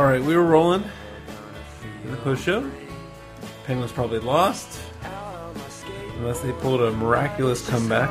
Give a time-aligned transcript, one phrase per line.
[0.00, 0.82] All right, we were rolling
[2.04, 2.70] in the post show.
[3.66, 4.80] Penguins probably lost,
[6.16, 8.08] unless they pulled a miraculous comeback.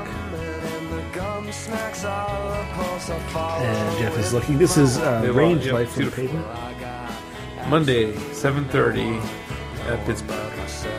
[3.57, 4.59] And Jeff is looking.
[4.59, 6.43] This is uh, They Range lost, yep, Life from the beautiful.
[6.43, 7.69] Pavement.
[7.69, 9.17] Monday, seven thirty
[9.87, 10.53] at Pittsburgh.
[10.69, 10.89] so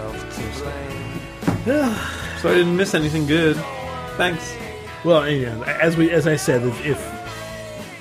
[2.48, 3.54] I didn't miss anything good.
[4.16, 4.52] Thanks.
[5.04, 7.19] Well, you know, as we as I said, if- if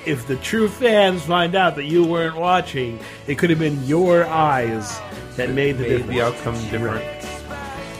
[0.10, 4.26] if the true fans find out that you weren't watching, it could have been your
[4.26, 5.00] eyes
[5.36, 7.06] that made the Made the outcome different.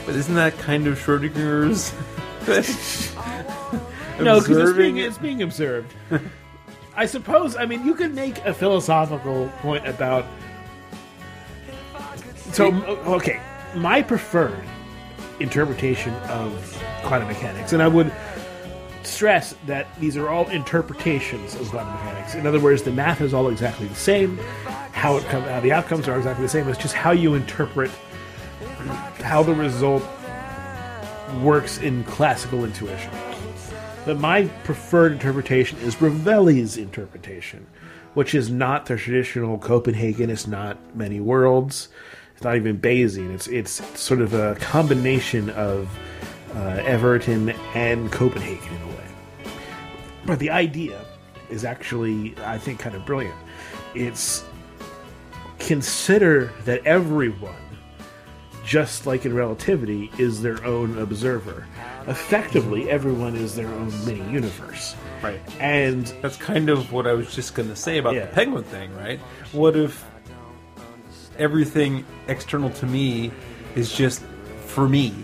[0.06, 1.94] But isn't that kind of Schrodinger's?
[4.20, 5.94] No, because it's being, it's being observed.
[6.94, 7.56] I suppose.
[7.56, 10.26] I mean, you could make a philosophical point about.
[12.52, 12.74] So
[13.06, 13.40] okay,
[13.76, 14.62] my preferred
[15.40, 18.12] interpretation of quantum mechanics, and I would
[19.10, 22.36] stress that these are all interpretations of quantum mechanics.
[22.36, 24.38] In other words, the math is all exactly the same.
[24.92, 26.68] How it come, the outcomes are exactly the same.
[26.68, 27.92] It's just how you interpret
[29.22, 30.04] how the result
[31.42, 33.12] works in classical intuition.
[34.06, 37.68] But my preferred interpretation is Rovelli's interpretation,
[38.14, 40.30] which is not the traditional Copenhagen.
[40.30, 41.90] It's not many worlds.
[42.34, 43.34] It's not even Bayesian.
[43.34, 45.90] It's it's sort of a combination of
[46.56, 48.89] uh, Everton and Copenhagen.
[50.30, 51.04] But the idea
[51.50, 53.36] is actually, I think, kind of brilliant.
[53.96, 54.44] It's
[55.58, 57.56] consider that everyone
[58.70, 61.66] just like in relativity, is their own observer.
[62.06, 64.96] Effectively, everyone is their own mini universe.
[65.24, 65.40] Right.
[65.60, 68.28] And That's kind of what I was just going to say about Yeah.
[68.28, 69.20] the penguin thing, right?
[69.54, 70.06] What if
[71.40, 73.32] everything external to me
[73.76, 74.22] is just
[74.68, 75.16] for me,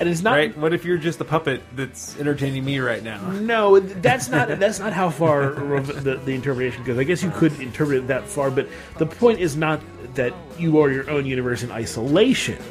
[0.00, 0.56] and it's not right?
[0.56, 3.30] What if you're just a puppet that's entertaining me right now?
[3.30, 6.98] no, that's not that's not how far the, the interpretation goes.
[6.98, 9.80] I guess you could interpret it that far, but the point is not
[10.14, 12.62] that you are your own universe in isolation.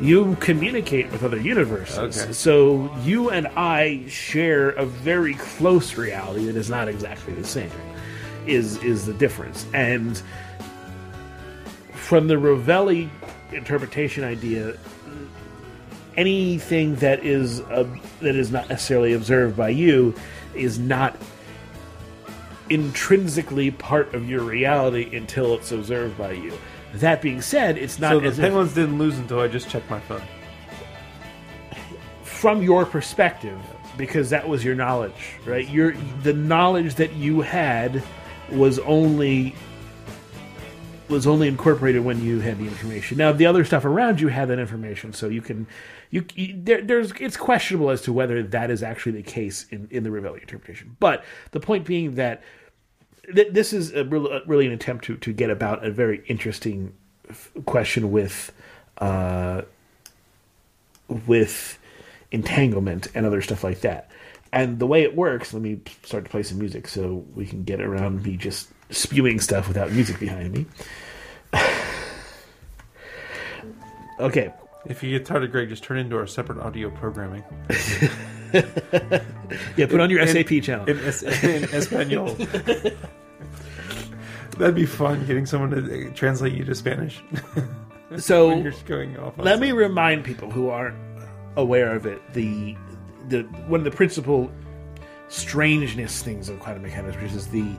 [0.00, 2.18] You communicate with other universes.
[2.18, 2.32] Okay.
[2.32, 7.70] So you and I share a very close reality that is not exactly the same.
[8.46, 9.66] Is is the difference.
[9.72, 10.20] And
[11.92, 13.08] from the Rovelli
[13.52, 14.76] interpretation idea,
[16.16, 17.88] anything that is uh,
[18.20, 20.14] that is not necessarily observed by you
[20.54, 21.16] is not
[22.70, 26.52] intrinsically part of your reality until it's observed by you.
[26.94, 29.68] That being said, it's not So the as if- penguins didn't lose until I just
[29.68, 30.22] checked my phone.
[32.22, 33.58] from your perspective
[33.96, 35.68] because that was your knowledge, right?
[35.68, 38.02] Your the knowledge that you had
[38.50, 39.54] was only
[41.08, 43.18] was only incorporated when you had the information.
[43.18, 45.66] Now the other stuff around you had that information, so you can
[46.12, 49.88] you, you there, there's it's questionable as to whether that is actually the case in
[49.90, 50.94] in the Rovelli interpretation.
[51.00, 52.42] But the point being that
[53.34, 56.92] th- this is a, real- really an attempt to to get about a very interesting
[57.30, 58.52] f- question with
[58.98, 59.62] uh,
[61.26, 61.78] with
[62.30, 64.10] entanglement and other stuff like that.
[64.52, 67.64] And the way it works, let me start to play some music so we can
[67.64, 70.66] get around me just spewing stuff without music behind me.
[74.20, 74.52] okay.
[74.86, 77.44] If you get tired of Greg, just turn into our separate audio programming.
[79.76, 80.84] Yeah, put on your In- SAP channel.
[80.86, 82.34] in, in Espanol.
[84.58, 87.22] That'd be fun, getting someone to uh, translate you to Spanish.
[88.18, 89.38] so you're going off.
[89.38, 90.96] let me remind people who aren't
[91.56, 92.76] aware of it the
[93.28, 94.50] the one of the principal
[95.28, 97.74] strangeness things of quantum mechanics, which is the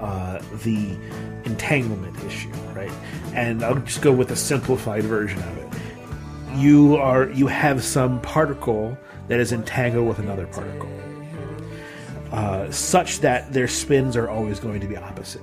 [0.00, 0.96] uh, the
[1.44, 2.92] entanglement issue, right?
[3.34, 5.68] And I'll just go with a simplified version of it.
[6.54, 8.96] You are you have some particle
[9.28, 10.90] that is entangled with another particle,
[12.30, 15.42] uh, such that their spins are always going to be opposite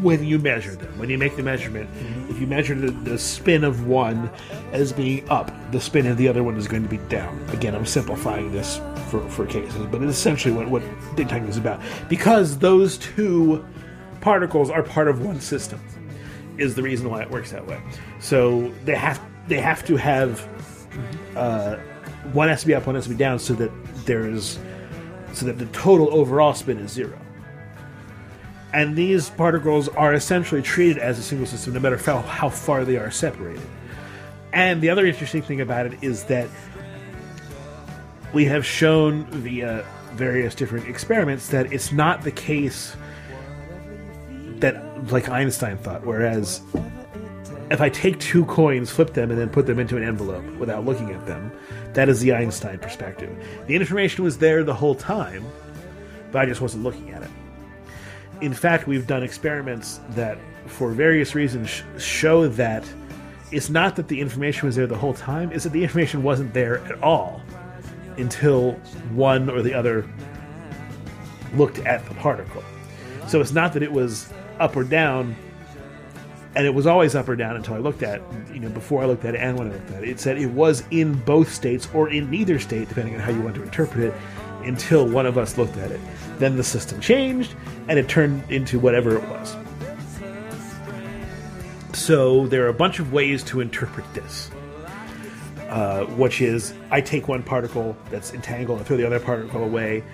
[0.00, 0.98] when you measure them.
[0.98, 1.88] When you make the measurement,
[2.28, 4.30] if you measure the, the spin of one
[4.72, 7.42] as being up, the spin of the other one is going to be down.
[7.52, 10.82] Again, I'm simplifying this for, for cases, but it's essentially what, what
[11.16, 11.80] entanglement is about.
[12.08, 13.64] Because those two
[14.20, 15.80] particles are part of one system,
[16.58, 17.80] is the reason why it works that way.
[18.20, 20.46] So they have they have to have
[21.36, 21.76] uh,
[22.32, 23.70] one has to be up, one has to be down, so that
[24.06, 24.58] there's
[25.32, 27.18] so that the total overall spin is zero
[28.76, 32.84] and these particles are essentially treated as a single system no matter how, how far
[32.84, 33.62] they are separated.
[34.52, 36.48] And the other interesting thing about it is that
[38.34, 39.82] we have shown via
[40.12, 42.96] various different experiments that it's not the case
[45.10, 46.60] like Einstein thought, whereas
[47.70, 50.84] if I take two coins, flip them, and then put them into an envelope without
[50.84, 51.52] looking at them,
[51.94, 53.36] that is the Einstein perspective.
[53.66, 55.44] The information was there the whole time,
[56.32, 57.30] but I just wasn't looking at it
[58.40, 62.84] in fact, we've done experiments that, for various reasons, sh- show that
[63.50, 66.52] it's not that the information was there the whole time; it's that the information wasn't
[66.52, 67.40] there at all
[68.18, 68.72] until
[69.12, 70.08] one or the other
[71.54, 72.62] looked at the particle.
[73.28, 75.36] So it's not that it was up or down,
[76.54, 78.22] and it was always up or down until I looked at,
[78.52, 80.08] you know, before I looked at it and when I looked at it.
[80.08, 83.42] It said it was in both states or in neither state, depending on how you
[83.42, 84.14] want to interpret it,
[84.64, 86.00] until one of us looked at it.
[86.38, 87.54] Then the system changed,
[87.88, 89.56] and it turned into whatever it was.
[91.92, 94.50] So there are a bunch of ways to interpret this.
[95.68, 100.04] Uh, which is, I take one particle that's entangled, I throw the other particle away.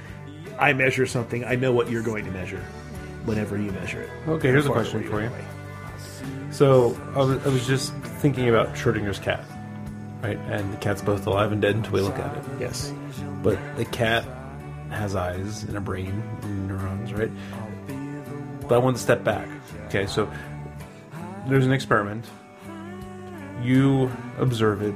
[0.59, 1.45] I measure something.
[1.45, 2.65] I know what you're going to measure
[3.25, 4.11] whenever you measure it.
[4.29, 5.31] Okay, here's a question for you.
[6.51, 9.45] So I was, I was just thinking about Schrodinger's cat,
[10.23, 10.39] right?
[10.39, 12.45] And the cat's both alive and dead until we look at it.
[12.61, 12.93] Yes.
[13.43, 14.25] But the cat
[14.91, 17.31] has eyes and a brain and neurons, right?
[18.69, 19.49] But I want to step back.
[19.87, 20.31] Okay, so
[21.49, 22.27] there's an experiment.
[23.63, 24.95] You observe it,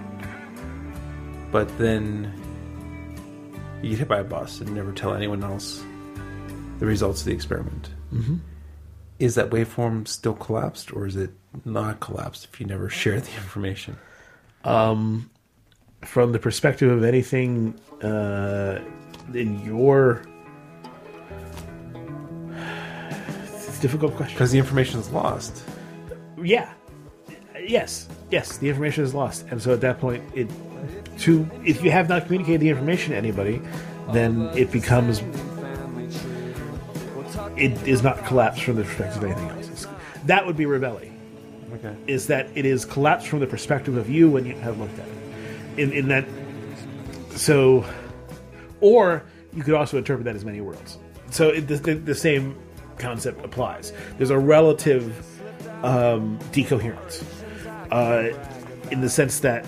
[1.50, 2.32] but then
[3.82, 5.82] you get hit by a bus and never tell anyone else
[6.78, 7.90] the results of the experiment.
[8.12, 8.36] Mm-hmm.
[9.18, 11.30] Is that waveform still collapsed, or is it
[11.64, 13.96] not collapsed if you never share the information?
[14.62, 15.30] From
[16.32, 18.78] the perspective of anything uh,
[19.32, 20.22] in your.
[23.44, 24.34] It's a difficult question.
[24.34, 25.64] Because the information is lost.
[26.42, 26.72] Yeah.
[27.58, 28.08] Yes.
[28.30, 28.58] Yes.
[28.58, 30.48] The information is lost, and so at that point, it
[31.20, 33.62] to if you have not communicated the information to anybody,
[34.12, 35.22] then it becomes
[37.56, 39.66] it is not collapsed from the perspective of anything else.
[39.66, 39.86] It's-
[40.26, 41.12] that would be Rovelli.
[41.74, 41.94] Okay.
[42.06, 45.06] Is that it is collapsed from the perspective of you when you have looked at
[45.06, 45.80] it.
[45.80, 46.24] In in that,
[47.30, 47.84] so,
[48.80, 50.98] or you could also interpret that as many worlds.
[51.30, 52.56] So it, the, the, the same
[52.98, 53.92] concept applies.
[54.16, 55.26] There's a relative
[55.84, 57.24] um, decoherence
[57.90, 58.30] uh,
[58.90, 59.66] in the sense that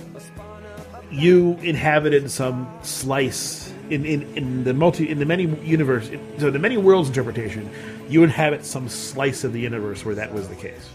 [1.11, 6.59] you inhabited some slice in, in, in the multi in the many universe so the
[6.59, 7.71] many worlds interpretation
[8.09, 10.89] you inhabit some slice of the universe where that was the case.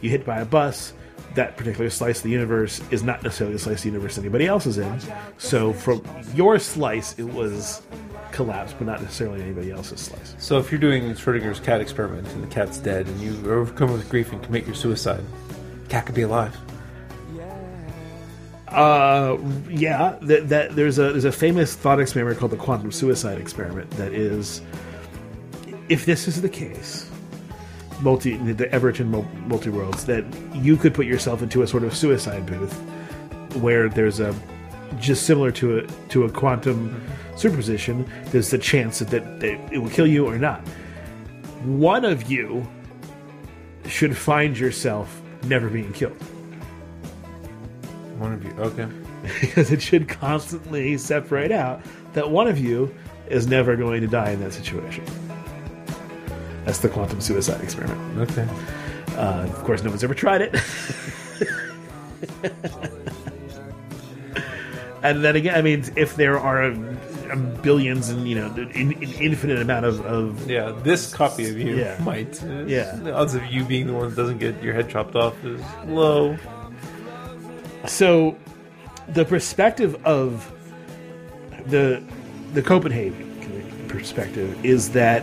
[0.00, 0.92] You hit by a bus
[1.34, 4.46] that particular slice of the universe is not necessarily the slice of the universe anybody
[4.46, 5.00] else is in.
[5.38, 6.02] So from
[6.34, 7.82] your slice it was
[8.32, 10.34] collapsed but not necessarily anybody else's slice.
[10.38, 13.92] So if you're doing Schrodinger's cat experiment and the cat's dead and you are overcome
[13.92, 15.24] with grief and commit your suicide,
[15.88, 16.56] cat could be alive.
[18.68, 20.16] Uh, yeah.
[20.22, 23.90] That, that there's a there's a famous thought experiment called the quantum suicide experiment.
[23.92, 24.62] That is,
[25.88, 27.08] if this is the case,
[28.00, 30.24] multi the Everton mul- multi worlds, that
[30.54, 32.74] you could put yourself into a sort of suicide booth
[33.56, 34.34] where there's a
[34.98, 37.00] just similar to a to a quantum
[37.36, 38.10] superposition.
[38.26, 40.60] There's the chance that, that it will kill you or not.
[41.64, 42.66] One of you
[43.86, 46.16] should find yourself never being killed.
[48.18, 48.50] One of you.
[48.58, 48.88] Okay.
[49.40, 51.80] because it should constantly separate out
[52.14, 52.94] that one of you
[53.28, 55.04] is never going to die in that situation.
[56.64, 58.30] That's the quantum suicide experiment.
[58.30, 58.48] Okay.
[59.16, 60.54] Uh, of course, no one's ever tried it.
[65.02, 66.98] and then again, I mean, if there are um,
[67.62, 71.76] billions and you know, an, an infinite amount of, of Yeah, this copy of you
[71.76, 71.98] Yeah.
[72.02, 72.42] might.
[72.66, 72.96] Yeah.
[72.96, 75.60] The odds of you being the one that doesn't get your head chopped off is
[75.86, 76.36] low.
[77.88, 78.36] So
[79.08, 80.52] the perspective of
[81.66, 82.02] the
[82.52, 85.22] the Copenhagen perspective is that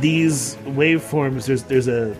[0.00, 2.16] these waveforms there's there's a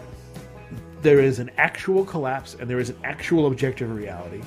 [1.03, 4.41] there is an actual collapse and there is an actual objective reality.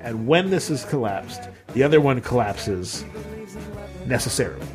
[0.00, 3.04] And when this is collapsed the other one collapses
[4.06, 4.66] necessarily.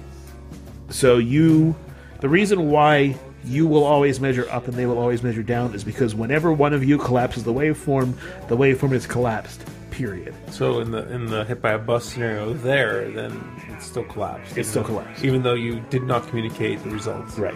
[0.90, 1.76] So you
[2.20, 5.84] the reason why you will always measure up and they will always measure down is
[5.84, 8.14] because whenever one of you collapses the waveform
[8.48, 12.54] the waveform is collapsed period So in the in the hit by a bus scenario
[12.54, 14.58] there, then it's still collapsed.
[14.58, 15.24] It's still collapsed.
[15.24, 17.38] Even though you did not communicate the results.
[17.38, 17.54] right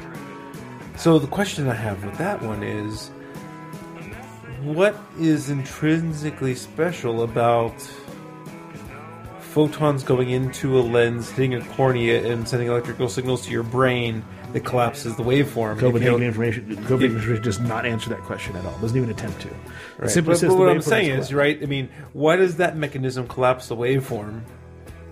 [0.97, 3.09] So the question I have with that one is
[4.61, 7.75] what is intrinsically special about
[9.39, 14.23] photons going into a lens, hitting a cornea, and sending electrical signals to your brain
[14.55, 15.77] that collapses the waveform?
[15.77, 19.49] Copenhagen information Copenhagen information does not answer that question at all doesn't even attempt to
[19.97, 20.09] Right.
[20.09, 21.61] simply But, says but what I'm saying is, right?
[21.61, 24.43] I mean, why does that mechanism collapse the waveform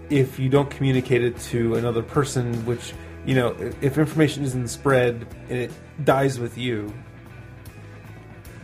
[0.10, 2.66] if you don't communicate it to another person?
[2.66, 2.94] Which
[3.26, 5.72] you know, if information isn't spread and it
[6.06, 6.94] dies with you,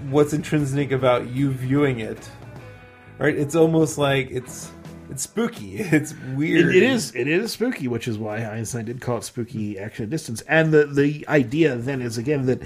[0.09, 2.29] what's intrinsic about you viewing it?
[3.17, 3.35] Right?
[3.37, 4.71] It's almost like it's
[5.09, 5.77] it's spooky.
[5.91, 6.75] It's weird.
[6.75, 7.13] It, is.
[7.15, 10.41] It is spooky, which is why Einstein did call it spooky action at distance.
[10.41, 12.61] And the the idea then is again that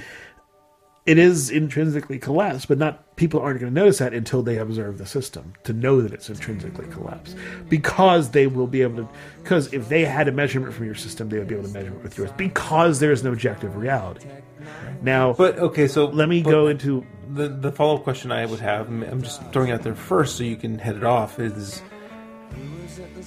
[1.05, 4.97] it is intrinsically collapsed, but not people aren't going to notice that until they observe
[4.97, 7.35] the system to know that it's intrinsically collapsed,
[7.67, 9.09] because they will be able to.
[9.41, 11.93] Because if they had a measurement from your system, they would be able to measure
[11.93, 14.27] it with yours, because there is an objective reality.
[15.01, 18.61] Now, But okay, so let me go into the the follow up question I would
[18.61, 18.87] have.
[18.87, 21.37] I'm just throwing it out there first, so you can head it off.
[21.39, 21.81] Is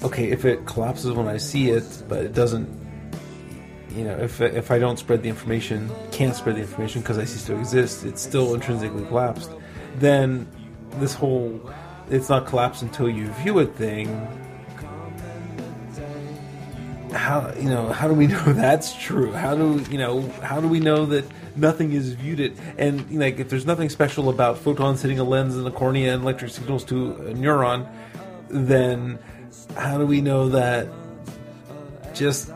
[0.02, 2.68] okay if it collapses when I see it, but it doesn't.
[3.90, 7.24] You know, if if I don't spread the information, can't spread the information because I
[7.24, 9.50] cease to exist, it's still intrinsically collapsed.
[9.98, 10.46] Then
[10.98, 11.60] this whole
[12.10, 14.06] it's not collapsed until you view it thing.
[17.12, 17.88] How you know?
[17.88, 19.32] How do we know that's true?
[19.32, 20.22] How do you know?
[20.42, 21.24] How do we know that
[21.56, 22.56] nothing is viewed it?
[22.78, 26.22] And like, if there's nothing special about photons hitting a lens in the cornea and
[26.22, 27.88] electric signals to a neuron,
[28.48, 29.18] then
[29.76, 30.88] how do we know that
[32.14, 32.50] just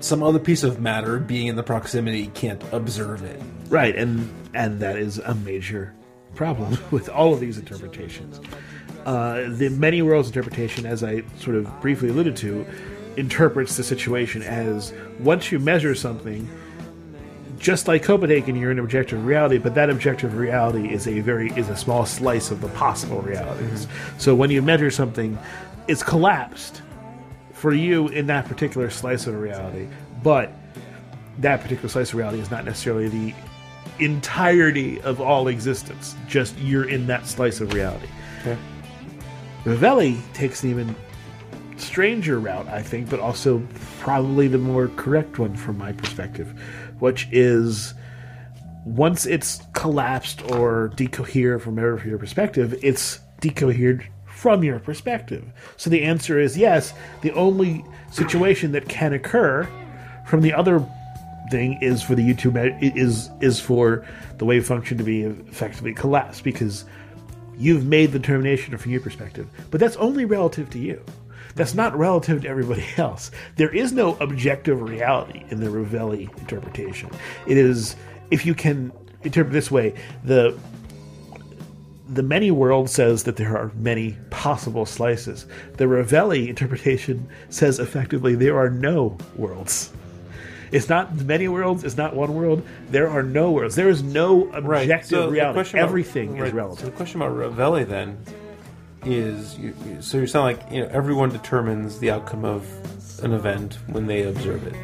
[0.00, 3.40] some other piece of matter being in the proximity can't observe it?
[3.68, 5.94] Right, and and that is a major
[6.34, 8.40] problem with all of these interpretations.
[9.06, 12.66] Uh, the many worlds interpretation, as I sort of briefly alluded to,
[13.16, 16.48] interprets the situation as once you measure something,
[17.58, 21.68] just like Copenhagen, you're in objective reality, but that objective reality is a very is
[21.68, 23.86] a small slice of the possible realities.
[24.18, 25.38] So when you measure something,
[25.88, 26.82] it's collapsed
[27.52, 29.86] for you in that particular slice of reality,
[30.22, 30.52] but
[31.38, 33.34] that particular slice of reality is not necessarily the
[33.98, 36.16] entirety of all existence.
[36.26, 38.08] Just you're in that slice of reality.
[38.40, 38.58] Okay.
[39.64, 40.96] Rovelli takes an even
[41.76, 43.66] stranger route, I think, but also
[43.98, 46.48] probably the more correct one from my perspective,
[46.98, 47.94] which is
[48.84, 54.06] once it's collapsed or decohered from your your perspective, it's decohered
[54.40, 55.44] from your perspective.
[55.76, 56.94] So the answer is yes.
[57.20, 59.68] The only situation that can occur
[60.26, 60.82] from the other
[61.50, 62.56] thing is for the YouTube
[62.96, 64.06] is is for
[64.38, 66.86] the wave function to be effectively collapsed because
[67.58, 71.04] you've made the determination from your perspective, but that's only relative to you.
[71.54, 73.30] That's not relative to everybody else.
[73.56, 77.10] There is no objective reality in the Rovelli interpretation.
[77.46, 77.94] It is,
[78.30, 78.90] if you can
[79.22, 79.94] interpret this way,
[80.24, 80.58] the
[82.12, 85.46] the many world says that there are many possible slices.
[85.76, 89.92] The Rovelli interpretation says effectively there are no worlds.
[90.72, 91.82] It's not many worlds.
[91.84, 92.64] It's not one world.
[92.90, 93.74] There are no worlds.
[93.76, 95.70] There is no objective So reality.
[95.70, 96.80] about- Everything right, is relative.
[96.80, 98.18] So the question about Rovelli then
[99.04, 102.66] is, you, you- so you're saying like you know everyone determines the outcome of
[103.22, 104.74] an event when they observe it.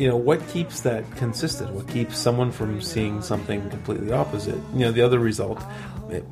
[0.00, 1.72] You know what keeps that consistent?
[1.72, 4.58] What keeps someone from seeing something completely opposite?
[4.72, 5.62] You know the other result.
[6.08, 6.24] It,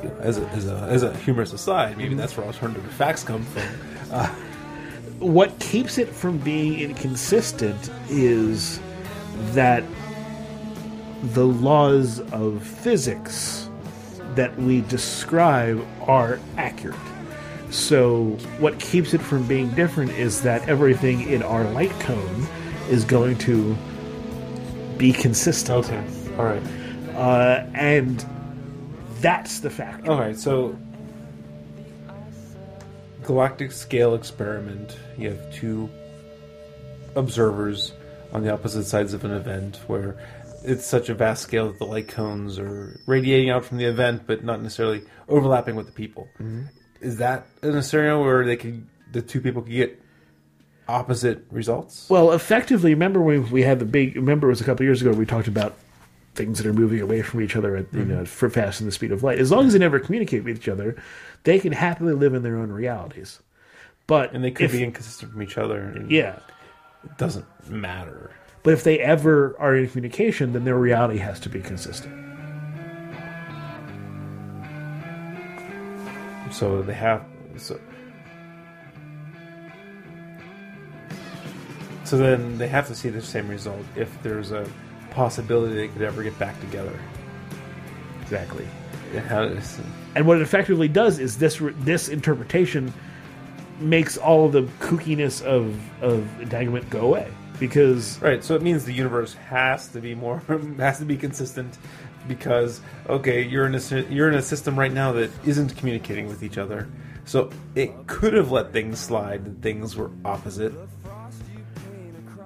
[0.00, 3.24] you know, as a, as a as a humorous aside, maybe that's where alternative facts
[3.24, 3.64] come from.
[4.12, 4.28] Uh,
[5.18, 8.78] what keeps it from being inconsistent is
[9.54, 9.82] that
[11.34, 13.68] the laws of physics
[14.36, 16.94] that we describe are accurate.
[17.70, 22.46] So, what keeps it from being different is that everything in our light cone
[22.88, 23.76] is going to
[24.96, 25.90] be consistent.
[26.38, 26.62] All right.
[27.14, 28.24] Uh, and
[29.20, 30.08] that's the fact.
[30.08, 30.76] All right, so
[33.22, 34.98] galactic scale experiment.
[35.18, 35.90] You have two
[37.14, 37.92] observers
[38.32, 40.16] on the opposite sides of an event where
[40.62, 44.22] it's such a vast scale that the light cones are radiating out from the event,
[44.26, 46.28] but not necessarily overlapping with the people.
[47.00, 50.02] Is that in a scenario where they could the two people could get
[50.88, 52.08] opposite results?
[52.08, 54.16] Well, effectively, remember when we had the big.
[54.16, 55.74] Remember, it was a couple years ago we talked about
[56.34, 58.10] things that are moving away from each other at you mm-hmm.
[58.10, 59.38] know for faster than the speed of light.
[59.38, 60.96] As long as they never communicate with each other,
[61.44, 63.40] they can happily live in their own realities.
[64.06, 65.80] But and they could if, be inconsistent from each other.
[65.80, 66.38] And yeah.
[67.04, 68.30] it doesn't matter.
[68.62, 72.14] But if they ever are in communication, then their reality has to be consistent.
[76.52, 77.24] So they have
[77.56, 77.80] so.
[82.06, 84.66] So then they have to see the same result if there's a
[85.10, 86.96] possibility they could ever get back together.
[88.22, 88.66] Exactly.
[90.14, 92.92] And what it effectively does is this this interpretation
[93.80, 98.84] makes all of the kookiness of of entanglement go away because Right, so it means
[98.84, 100.38] the universe has to be more
[100.78, 101.76] has to be consistent
[102.28, 106.42] because okay, you're in a you're in a system right now that isn't communicating with
[106.42, 106.88] each other.
[107.24, 110.72] So it could have let things slide that things were opposite.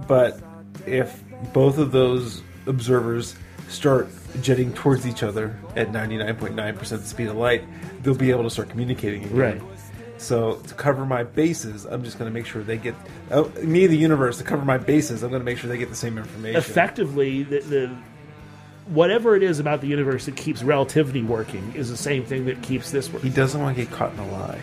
[0.07, 0.40] But
[0.87, 3.35] if both of those observers
[3.69, 4.09] start
[4.42, 7.64] jetting towards each other at 99.9% the speed of light,
[8.02, 9.37] they'll be able to start communicating again.
[9.37, 9.62] Right.
[10.19, 12.95] So to cover my bases, I'm just going to make sure they get
[13.30, 14.37] oh, me, the universe.
[14.38, 16.59] To cover my bases, I'm going to make sure they get the same information.
[16.59, 17.97] Effectively, the, the
[18.88, 22.61] whatever it is about the universe that keeps relativity working is the same thing that
[22.62, 23.30] keeps this working.
[23.30, 24.61] He doesn't want to get caught in a lie.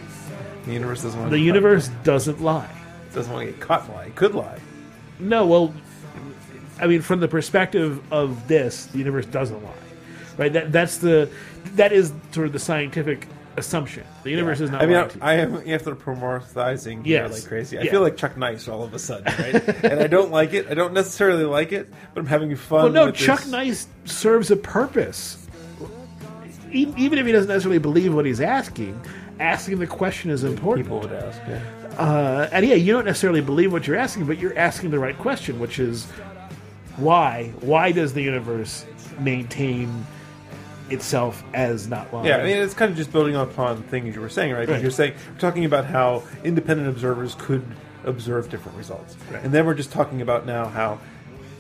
[0.66, 1.32] The universe doesn't want.
[1.32, 2.70] The to universe doesn't lie.
[3.14, 4.06] doesn't want to get caught in a lie.
[4.06, 4.60] It could lie.
[5.20, 5.74] No, well,
[6.80, 9.72] I mean, from the perspective of this, the universe doesn't lie,
[10.38, 10.54] right?
[10.54, 11.30] That that's the
[11.76, 14.04] that is sort of the scientific assumption.
[14.24, 14.82] The universe is not.
[14.84, 15.24] I mean, lying I, to you.
[15.24, 17.34] I am anthropomorphizing here Yes.
[17.34, 17.80] like crazy.
[17.80, 17.92] I Yeah.
[17.92, 19.68] feel like Chuck Nice all of a sudden, right?
[19.84, 20.68] and I don't like it.
[20.70, 22.94] I don't necessarily like it, but I'm having fun.
[22.94, 23.50] well, no, Chuck this.
[23.52, 25.44] Nice serves a purpose.
[26.72, 29.00] Even if he doesn't necessarily believe what he's asking,
[29.40, 30.86] asking the question is important.
[30.86, 31.40] People would ask.
[31.48, 31.62] Yeah.
[31.98, 35.18] Uh, and yeah, you don't necessarily believe what you're asking, but you're asking the right
[35.18, 36.06] question, which is
[36.98, 37.52] why?
[37.62, 38.86] Why does the universe
[39.20, 40.06] maintain
[40.90, 42.28] itself as not lying?
[42.28, 44.68] Yeah, I mean, it's kind of just building upon things you were saying, right?
[44.70, 44.82] Right.
[44.82, 47.66] you're saying we're talking about how independent observers could
[48.06, 49.44] observe different results, Right.
[49.44, 51.00] and then we're just talking about now how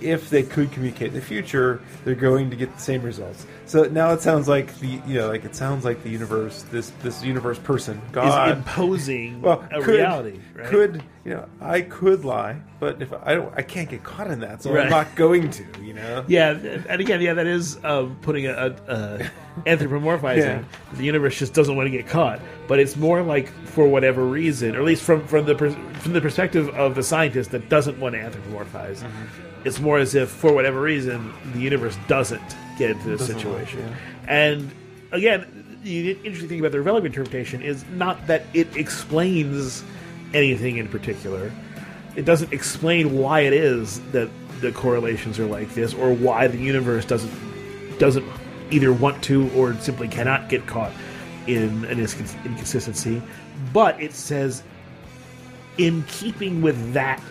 [0.01, 3.45] if they could communicate in the future, they're going to get the same results.
[3.65, 6.91] So now it sounds like the you know, like it sounds like the universe, this
[7.01, 10.39] this universe person, God is imposing well, a could, reality.
[10.53, 10.67] Right?
[10.67, 11.49] Could you know?
[11.59, 14.85] I could lie, but if I don't, I can't get caught in that, so Right.
[14.85, 15.65] I'm not going to.
[15.81, 16.25] You know?
[16.27, 19.31] Yeah, and again, yeah, that is uh, putting a, a, a
[19.65, 20.37] anthropomorphizing.
[20.37, 20.63] Yeah.
[20.93, 24.75] The universe just doesn't want to get caught, but it's more like for whatever reason,
[24.75, 28.13] or at least from from the from the perspective of the scientist that doesn't want
[28.15, 29.03] to anthropomorphize.
[29.03, 29.46] Mm-hmm.
[29.65, 33.79] It's more as if for whatever reason the universe doesn't get into this Doesn't situation,
[33.79, 33.95] yeah.
[34.27, 34.71] and
[35.11, 39.83] again, the interesting thing about the relative interpretation is not that it explains
[40.33, 41.51] anything in particular.
[42.15, 46.57] It doesn't explain why it is that the correlations are like this, or why the
[46.57, 47.31] universe doesn't
[47.99, 48.25] doesn't
[48.69, 50.91] either want to or simply cannot get caught
[51.47, 53.21] in an incons- inconsistency.
[53.71, 54.61] But it says,
[55.77, 57.21] in keeping with that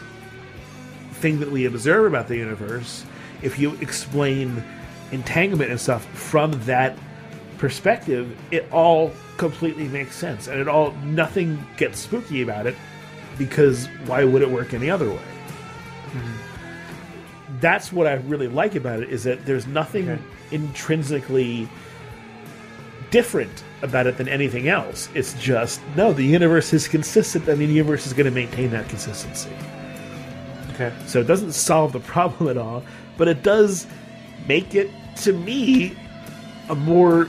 [1.20, 3.04] thing that we observe about the universe,
[3.42, 4.62] if you explain
[5.12, 6.96] entanglement and stuff from that
[7.58, 12.74] perspective, it all completely makes sense, and it all nothing gets spooky about it
[13.38, 15.16] because why would it work any other way?
[15.16, 17.60] Mm-hmm.
[17.60, 20.22] That's what I really like about it is that there's nothing Okay.
[20.50, 21.68] intrinsically
[23.10, 25.08] different about it than anything else.
[25.14, 28.88] It's just no, the universe is consistent, and the universe is going to maintain that
[28.88, 29.50] consistency.
[30.76, 30.92] Okay.
[31.06, 32.84] So it doesn't solve the problem at all,
[33.18, 33.86] but it does
[34.46, 34.90] make it
[35.22, 35.96] to me
[36.68, 37.28] a more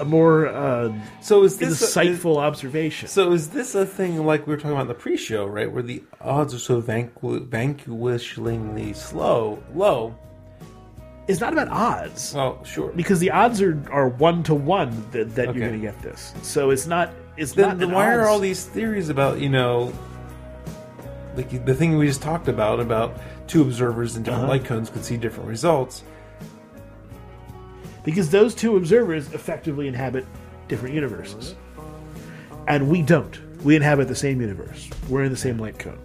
[0.00, 3.08] a more uh, So is this a- insightful observation.
[3.08, 5.84] So is this a thing like we were talking about in the pre-show, right, where
[5.84, 10.14] the odds are so vanqu- vanquishingly slow, low?
[11.26, 12.92] it's not about odds Well, sure.
[12.94, 15.58] because the odds are are one to one that, that Okay.
[15.58, 16.34] you're going to get this.
[16.42, 19.90] So it's not it's Then, not then why are all these theories about you know,
[21.36, 23.18] like the thing we just talked about about
[23.48, 24.52] two observers in different Uh-huh.
[24.52, 26.02] light cones could see different results?
[28.04, 30.26] because those two observers effectively inhabit
[30.68, 31.54] different universes,
[32.68, 33.40] and we don't.
[33.64, 34.90] We inhabit the same universe.
[35.08, 35.98] We're in the same light cone.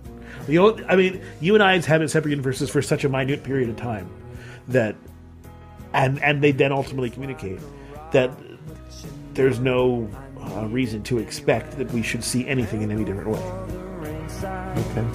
[0.48, 3.68] The only, I mean, you and I inhabit separate universes for such a minute period
[3.70, 4.10] of time
[4.70, 4.96] that,
[5.94, 7.60] and and they then ultimately communicate
[8.13, 8.32] that
[9.34, 13.79] there's no uh, reason to expect that we should see anything in any different way.
[14.77, 15.05] Okay.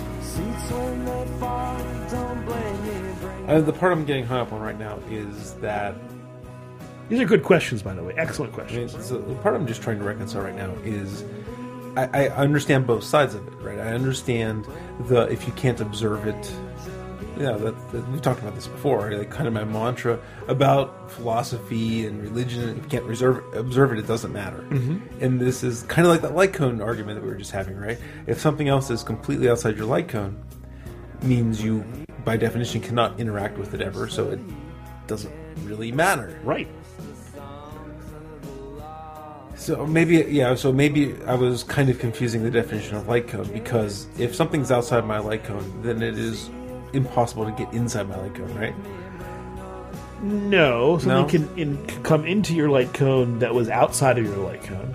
[3.46, 5.94] Uh, the part I'm getting hung up on right now is that
[7.08, 8.14] These are good questions, by the way.
[8.16, 9.06] Excellent I mean, questions.
[9.06, 11.24] so the part I'm just trying to reconcile right now is
[11.96, 13.78] I, I understand both sides of it, right?
[13.78, 14.66] I understand
[15.08, 16.52] the if you can't observe it.
[17.38, 19.12] Yeah, that, that, we've talked about this before.
[19.12, 22.76] Like kind of my mantra about philosophy and religion.
[22.76, 24.64] If you can't reserve, observe it, it doesn't matter.
[24.68, 25.24] Mm-hmm.
[25.24, 27.76] And this is kind of like that light cone argument that we were just having,
[27.76, 27.98] right?
[28.26, 30.42] If something else is completely outside your light cone,
[31.22, 31.84] means you,
[32.24, 34.08] by definition, cannot interact with it ever.
[34.08, 34.40] So it
[35.06, 36.38] doesn't really matter.
[36.44, 36.68] Right.
[39.56, 40.54] So maybe, yeah.
[40.54, 44.70] So maybe I was kind of confusing the definition of light cone because if something's
[44.70, 46.50] outside my light cone, then it is
[46.94, 48.74] impossible to get inside my light cone, right?
[50.22, 51.54] No, something No?
[51.54, 54.92] Can, in, come into your light cone that was outside of your light cone,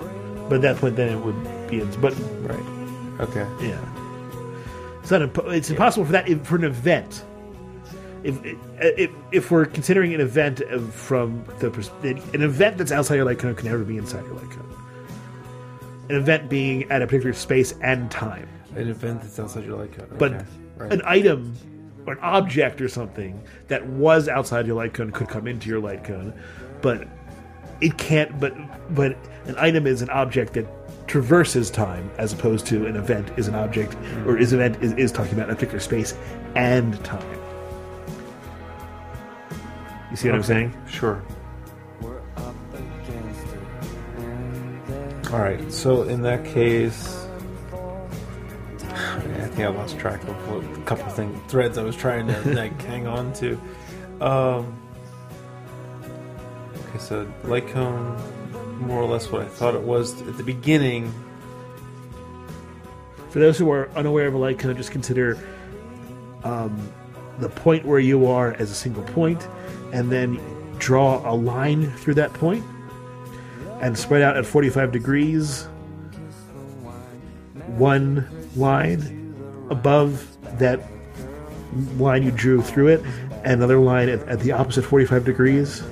[0.49, 1.81] but at that point, then it would be.
[1.81, 3.19] In, but Right.
[3.19, 3.45] Okay.
[3.67, 3.79] yeah,
[5.01, 5.21] it's not.
[5.21, 7.23] impo- It's impossible for that for an event.
[8.23, 8.37] If,
[8.81, 10.61] if if we're considering an event
[10.93, 14.33] from the pers- an event that's outside your light cone can never be inside your
[14.33, 14.75] light cone.
[16.09, 19.93] An event being at a particular space and time, An event that's outside your light
[19.93, 20.07] cone.
[20.17, 20.43] but
[20.77, 20.91] Right.
[20.93, 21.53] an item
[22.05, 25.79] or an object or something that was outside your light cone could come into your
[25.79, 26.33] light cone,
[26.81, 27.07] but
[27.81, 28.39] it can't.
[28.39, 28.53] But
[28.95, 30.65] but an item is an object that
[31.07, 35.11] traverses time, as opposed to an event is an object or is event is, is
[35.11, 36.15] talking about a particular space
[36.55, 37.39] and time.
[40.11, 40.73] You see what I'm saying?
[40.87, 41.23] Sure.
[45.31, 45.71] All right.
[45.71, 47.18] So in that case, I
[49.59, 52.53] think I lost track of what, a couple of thing threads I was trying to
[52.55, 53.59] like hang on to.
[54.21, 54.73] Um,
[56.87, 58.17] okay, so light cone,
[58.79, 61.13] more or less what I thought it was at the beginning.
[63.31, 65.37] For those who are unaware of a light cone, just consider
[66.45, 66.89] um,
[67.39, 69.45] the point where you are as a single point,
[69.91, 70.39] and then
[70.77, 72.63] draw a line through that point,
[73.81, 75.65] and spread out at 45 degrees.
[77.75, 79.18] One line
[79.69, 80.81] above that
[81.97, 83.01] line you drew through it,
[83.43, 85.83] another line at, at the opposite 45 degrees.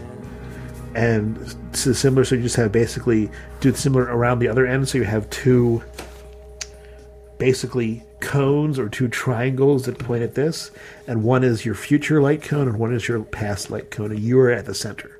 [0.95, 1.37] And
[1.73, 5.03] so similar, so you just have basically do similar around the other end, so you
[5.03, 5.83] have two
[7.37, 10.71] basically cones or two triangles that point at this,
[11.05, 14.19] and one is your future light cone and one is your past light cone, and
[14.19, 15.19] you are at the center.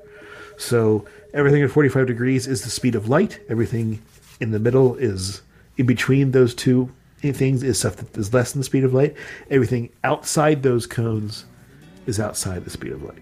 [0.56, 3.38] So everything at 45 degrees is the speed of light.
[3.48, 4.02] Everything
[4.40, 5.42] in the middle is
[5.76, 9.14] in between those two things is stuff that is less than the speed of light.
[9.50, 11.44] Everything outside those cones
[12.06, 13.18] is outside the speed of light.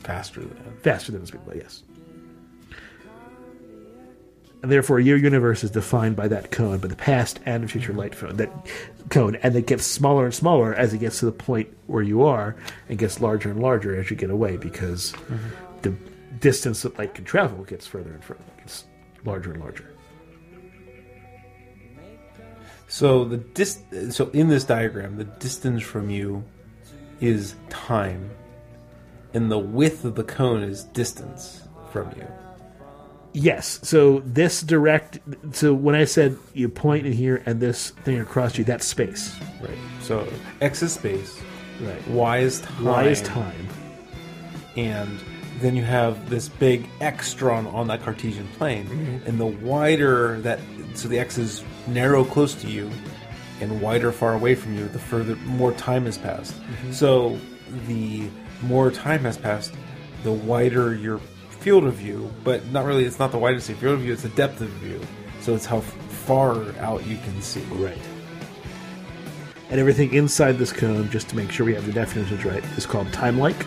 [0.00, 0.76] Faster than.
[0.82, 1.82] Faster than the speed of light, yes.
[4.62, 8.12] And therefore, your universe is defined by that cone, by the past and future light
[8.12, 8.50] cone, that
[9.08, 12.22] cone, and it gets smaller and smaller as it gets to the point where you
[12.24, 12.56] are,
[12.88, 15.48] and gets larger and larger as you get away, because mm-hmm.
[15.80, 15.94] the
[16.40, 18.84] distance that light can travel gets further and further, gets
[19.24, 19.89] larger and larger.
[22.90, 26.44] So the dis- so in this diagram, the distance from you
[27.20, 28.30] is time,
[29.32, 32.26] and the width of the cone is distance from you.
[33.32, 33.78] Yes.
[33.84, 35.20] So this direct.
[35.52, 39.36] So when I said you point in here and this thing across you, that's space.
[39.62, 39.78] Right.
[40.02, 40.26] So
[40.60, 41.40] x is space,
[41.80, 42.08] Right.
[42.08, 43.68] y is time, Y is time.
[44.76, 45.20] and
[45.60, 49.28] then you have this big x drawn on that Cartesian plane, mm-hmm.
[49.28, 50.58] and the wider that,
[50.94, 52.90] so the x is narrow close to you,
[53.60, 56.54] and wider far away from you, the further more time has passed.
[56.54, 56.92] Mm-hmm.
[56.92, 57.38] So
[57.86, 58.28] the
[58.62, 59.74] more time has passed,
[60.22, 61.18] the wider your
[61.50, 63.04] field of view, but not really.
[63.04, 65.00] It's not the widest of field of view; it's the depth of view.
[65.40, 67.62] So it's how far out you can see.
[67.72, 67.98] Right.
[69.70, 72.86] And everything inside this cone, just to make sure we have the definitions right, is
[72.86, 73.66] called time-like.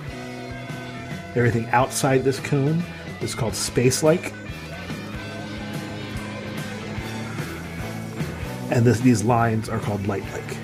[1.36, 2.84] Everything outside this cone
[3.22, 4.34] is called space-like.
[8.74, 10.58] And this, these lines are called light-like.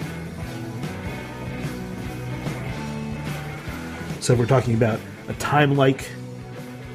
[4.20, 6.10] So we're talking about a time-like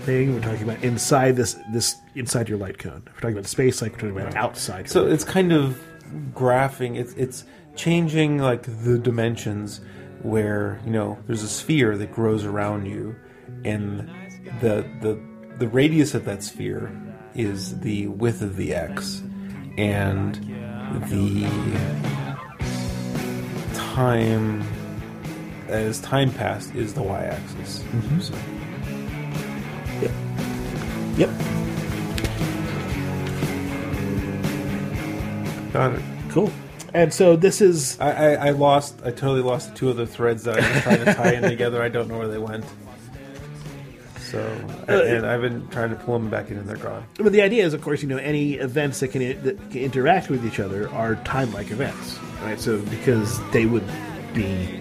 [0.00, 3.02] thing, we're talking about inside this this inside your light cone.
[3.06, 4.90] We're talking about space-like, we're talking about outside.
[4.90, 5.80] So it's kind of
[6.32, 6.96] graphing.
[6.96, 7.44] It's it's
[7.76, 9.80] changing like the dimensions
[10.22, 13.14] where you know there's a sphere that grows around you,
[13.64, 14.10] and
[14.60, 15.20] the the
[15.58, 16.92] the radius of that sphere
[17.36, 19.22] is the width of the x,
[19.78, 20.44] and
[20.92, 21.46] the
[23.74, 24.62] time
[25.68, 27.80] as time passed is the y-axis.
[27.82, 28.20] Mm-hmm.
[28.20, 28.34] So,
[31.16, 31.30] Yep.
[35.72, 36.02] got it.
[36.30, 36.50] Cool.
[36.92, 39.00] And so this is I, I, I lost.
[39.04, 41.82] I totally lost the two other threads that I was trying to tie in together.
[41.82, 42.64] I don't know where they went.
[44.34, 47.06] So, uh, and I've been trying to pull them back in, and they're gone.
[47.18, 50.28] but the idea is, of course, you know, any events that can, that can interact
[50.28, 52.58] with each other are time-like events, right?
[52.58, 53.86] So because they would
[54.34, 54.80] be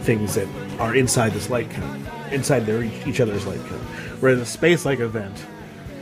[0.00, 0.48] things that
[0.80, 3.80] are inside this light cone, inside their each other's light cone.
[4.20, 5.44] Whereas a space-like event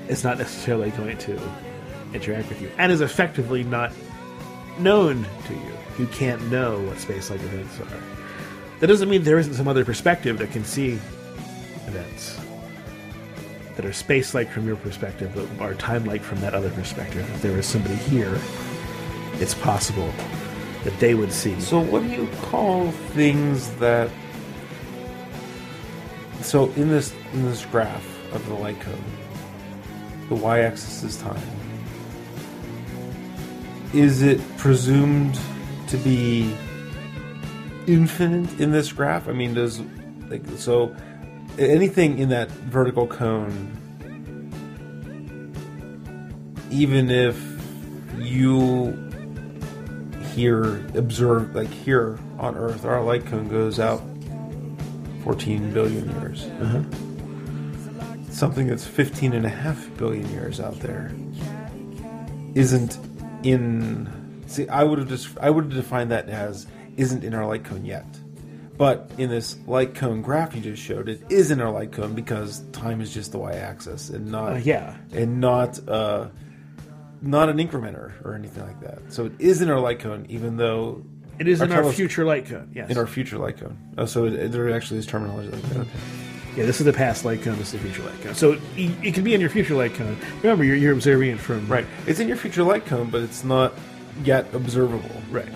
[0.06, 1.40] is not necessarily going to
[2.14, 3.92] interact with you, and is effectively not
[4.78, 5.72] known to you.
[5.98, 8.00] You can't know what space-like events are.
[8.78, 11.00] That doesn't mean there isn't some other perspective that can see
[11.86, 12.38] events
[13.80, 17.26] that are space-like from your perspective, but are time-like from that other perspective.
[17.34, 18.38] If there was somebody here,
[19.34, 20.12] it's possible
[20.84, 21.58] that they would see.
[21.60, 24.10] So, what do you call things that?
[26.42, 29.02] So, in this in this graph of the light cone,
[30.28, 31.40] the y-axis is time.
[33.94, 35.38] Is it presumed
[35.88, 36.54] to be
[37.86, 39.26] infinite in this graph?
[39.26, 39.80] I mean, does
[40.28, 40.94] like so
[41.58, 43.76] anything in that vertical cone,
[46.70, 47.38] even if
[48.18, 48.92] you
[50.34, 54.02] here observe like here on Earth, our light cone goes out
[55.24, 56.44] 14 billion years.
[56.44, 56.82] Uh-huh.
[58.30, 61.12] Something that's 15 and a half billion years out there
[62.54, 62.98] isn't
[63.42, 64.08] in.
[64.46, 67.64] See, I would have just I would have defined that as isn't in our light
[67.64, 68.06] cone yet.
[68.80, 72.60] But in this light cone graph you just showed, it isn't our light cone because
[72.72, 74.96] time is just the y-axis and not Uh, yeah.
[75.12, 76.28] and not uh,
[77.20, 79.00] not an incrementer or anything like that.
[79.12, 81.04] So it is in our light cone, even though
[81.38, 82.70] It is in our future light cone.
[82.74, 82.88] Yes.
[82.88, 83.76] in our future light cone.
[83.98, 85.76] Oh, so it, there actually is terminology like that.
[85.80, 85.90] Okay.
[86.56, 87.58] yeah, this is the past light cone.
[87.58, 88.34] This is the future light cone.
[88.34, 88.60] So it,
[89.04, 90.16] it can be in your future light cone.
[90.42, 91.84] Remember, you're, you're observing it from Right.
[92.06, 93.74] It's in your future light cone, but it's not
[94.24, 95.20] yet observable.
[95.30, 95.52] Right.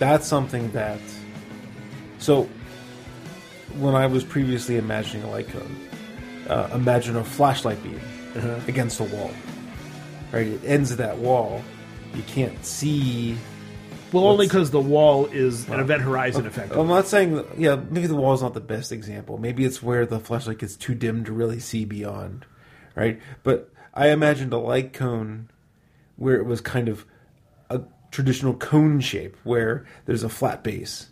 [0.00, 0.98] That's something that.
[2.22, 2.48] So,
[3.80, 5.76] when I was previously imagining a light cone,
[6.48, 8.00] uh, imagine a flashlight beam
[8.36, 8.60] Uh-huh.
[8.68, 9.32] against a wall.
[10.30, 10.46] Right?
[10.46, 11.62] It ends at that wall.
[12.14, 13.36] You can't see.
[14.12, 16.72] Well, only because the wall is an event horizon effect.
[16.76, 17.42] I'm not saying.
[17.58, 19.36] Yeah, maybe the wall is not the best example.
[19.38, 22.46] Maybe it's where the flashlight gets too dim to really see beyond.
[22.94, 23.20] Right?
[23.42, 25.50] But I imagined a light cone
[26.16, 27.04] where it was kind of
[27.68, 27.80] a
[28.12, 31.08] traditional cone shape where there's a flat base,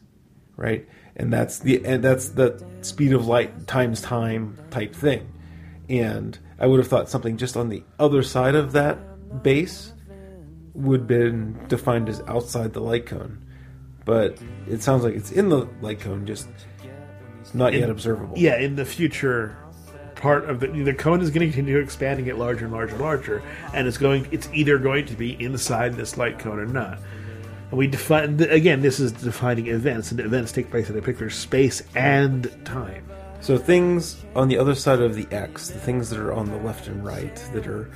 [0.57, 0.87] right?
[1.21, 5.31] And that's the and that's the speed of light times time type thing.
[5.91, 9.93] And I would have thought something just on the other side of that base
[10.73, 13.45] would have been defined as outside the light cone.
[14.07, 16.49] But it sounds like it's in the light cone, just
[17.53, 18.39] not yet observable.
[18.39, 19.59] yeah, in the future
[20.15, 23.03] part of the the cone is going to continue expanding, get larger and larger and
[23.03, 23.43] larger,
[23.75, 24.27] and it's going.
[24.31, 26.99] It's either going to be inside this light cone or not.
[27.71, 28.83] And we define again.
[28.83, 33.07] This is defining events, and events take place in a particular space and time.
[33.41, 36.59] So things on the other side of the X, the things that are on the
[36.59, 37.91] left and right that are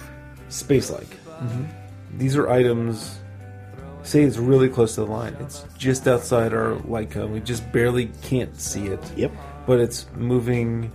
[0.48, 1.64] space-like, mm-hmm.
[2.16, 3.18] these are items.
[4.04, 5.34] Say it's really close to the line.
[5.40, 7.32] It's just outside our light cone.
[7.32, 9.00] We just barely can't see it.
[9.16, 9.32] Yep.
[9.66, 10.92] But it's moving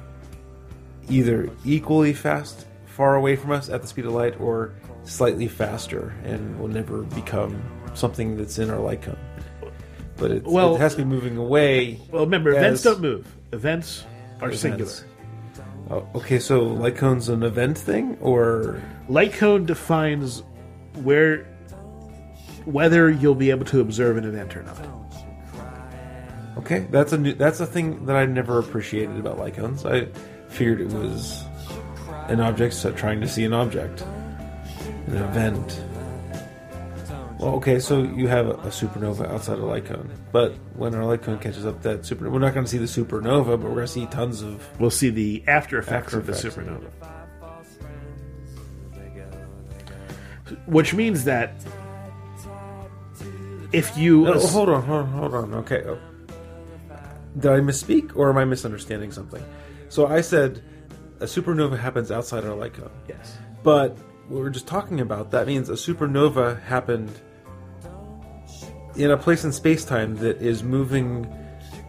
[1.09, 6.13] either equally fast, far away from us at the speed of light, or slightly faster,
[6.23, 7.59] and will never become
[7.93, 9.17] something that's in our light cone.
[10.17, 11.99] But it, Well- it has to be moving away.
[12.12, 13.28] Well, remember, events don't move.
[13.52, 14.06] Events
[14.41, 14.91] are singular.
[15.89, 20.43] Oh, okay, so light cone's an event thing, or Light cone defines
[21.02, 21.45] where
[22.65, 24.78] whether you'll be able to observe an event or not.
[26.60, 29.84] okay, that's a new, that's a thing that I never appreciated about light cones.
[29.86, 30.08] I
[30.49, 31.43] figured it was
[32.28, 34.02] an object so trying to see an object,
[35.08, 35.82] an event.
[37.39, 41.06] Well, okay, so you have a, a supernova outside of light cone, but when our
[41.06, 43.75] light cone catches up that supernova, we're not going to see the supernova, but we're
[43.75, 46.56] going to see tons of We'll see the after effects After of the effects.
[46.58, 46.91] supernova.
[50.65, 51.54] Which means that
[53.71, 55.54] if you No, hold on, hold on, hold on.
[55.56, 55.84] Okay.
[55.86, 55.97] Oh.
[57.38, 59.43] Did I misspeak or am I misunderstanding something?
[59.89, 60.63] So I said
[61.19, 62.89] a supernova happens outside our light cone.
[63.08, 63.91] yes, But
[64.28, 67.12] what we're just talking about, that means a supernova happened
[68.99, 71.25] in a place in space time that is moving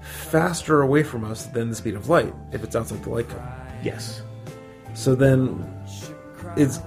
[0.03, 3.43] faster away from us than the speed of light if it's outside the light cone.
[3.83, 4.23] yes,
[4.95, 5.65] So then
[6.57, 6.81] it's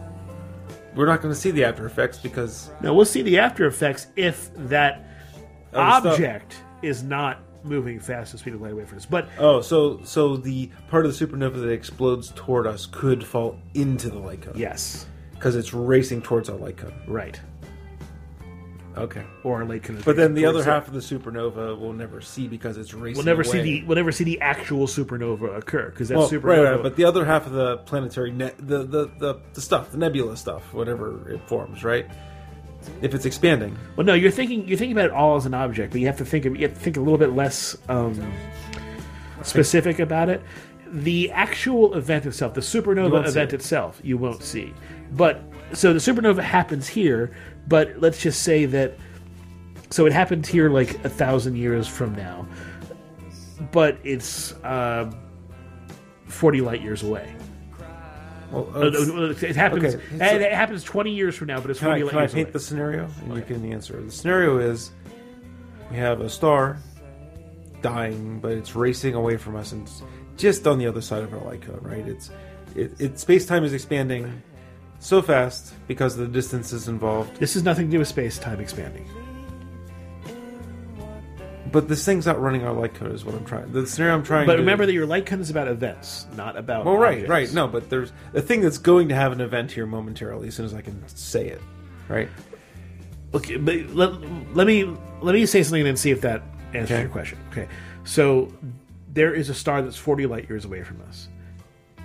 [0.96, 4.08] we're not going to see the after effects because no, we'll see the after effects
[4.16, 5.06] if that
[5.76, 9.06] Oh, object is not moving fast the speed of light away from us.
[9.08, 13.58] But Oh, so so the part of the supernova that explodes toward us could fall
[13.74, 14.54] into the light cone.
[14.56, 16.94] yes, because it's racing towards our light cone.
[17.08, 17.40] right,
[18.96, 20.02] Okay, or a light cone.
[20.06, 20.66] but then the other it.
[20.66, 23.18] half of the supernova we'll never see because it's racing.
[23.18, 26.44] We'll never see the we'll never see the actual supernova occur because that Well, supernova.
[26.44, 29.92] right, right, but the other half of the planetary net, the, the the the stuff,
[29.92, 32.06] the nebula stuff, whatever it forms, right?
[33.02, 35.92] If it's expanding, Well, no, you're thinking you're thinking about it all as an object,
[35.94, 38.34] but you have to think of you have to think a little bit less um,
[39.42, 40.42] specific about it.
[40.88, 43.56] The actual event itself, the supernova event it.
[43.56, 44.74] itself, you won't see.
[45.14, 45.42] But
[45.74, 47.32] so the supernova happens here,
[47.68, 48.94] but let's just say that
[49.90, 52.48] so it happened here like a thousand years from now,
[53.72, 55.12] but it's uh,
[56.28, 57.34] forty light years away.
[58.52, 59.84] well, Uh, let's- no, no, It happens.
[59.96, 62.18] okay, so- it happens twenty years from now, but it's Can I, forty light can
[62.20, 62.52] I years paint away.
[62.54, 64.02] the scenario and you can answer?
[64.02, 64.92] The scenario is
[65.92, 66.78] we have a star
[67.82, 70.02] dying, but it's racing away from us and it's
[70.38, 72.08] just on the other side of our light cone, right?
[72.08, 72.32] It's
[72.76, 74.42] it, it space time is expanding
[75.04, 77.38] so fast because of the distance is involved.
[77.38, 79.08] This has nothing to do with space time expanding.
[81.72, 83.72] But this thing's outrunning our light cone is what I'm trying.
[83.72, 84.46] The scenario I'm trying.
[84.46, 86.86] But to, remember that your light cone is about events, not about.
[86.86, 87.30] Well, right, objects.
[87.30, 87.54] right.
[87.54, 90.68] No, but there's a thing that's going to have an event here momentarily as soon
[90.68, 91.62] as I can say it,
[92.08, 92.30] right?
[93.34, 94.12] Okay, but let,
[94.56, 94.84] let me
[95.22, 96.44] let me say something and see if that
[96.76, 97.02] answers Okay.
[97.02, 97.40] your question.
[97.52, 97.68] Okay,
[98.04, 98.54] so
[99.12, 101.28] there is a star that's forty light years away from us.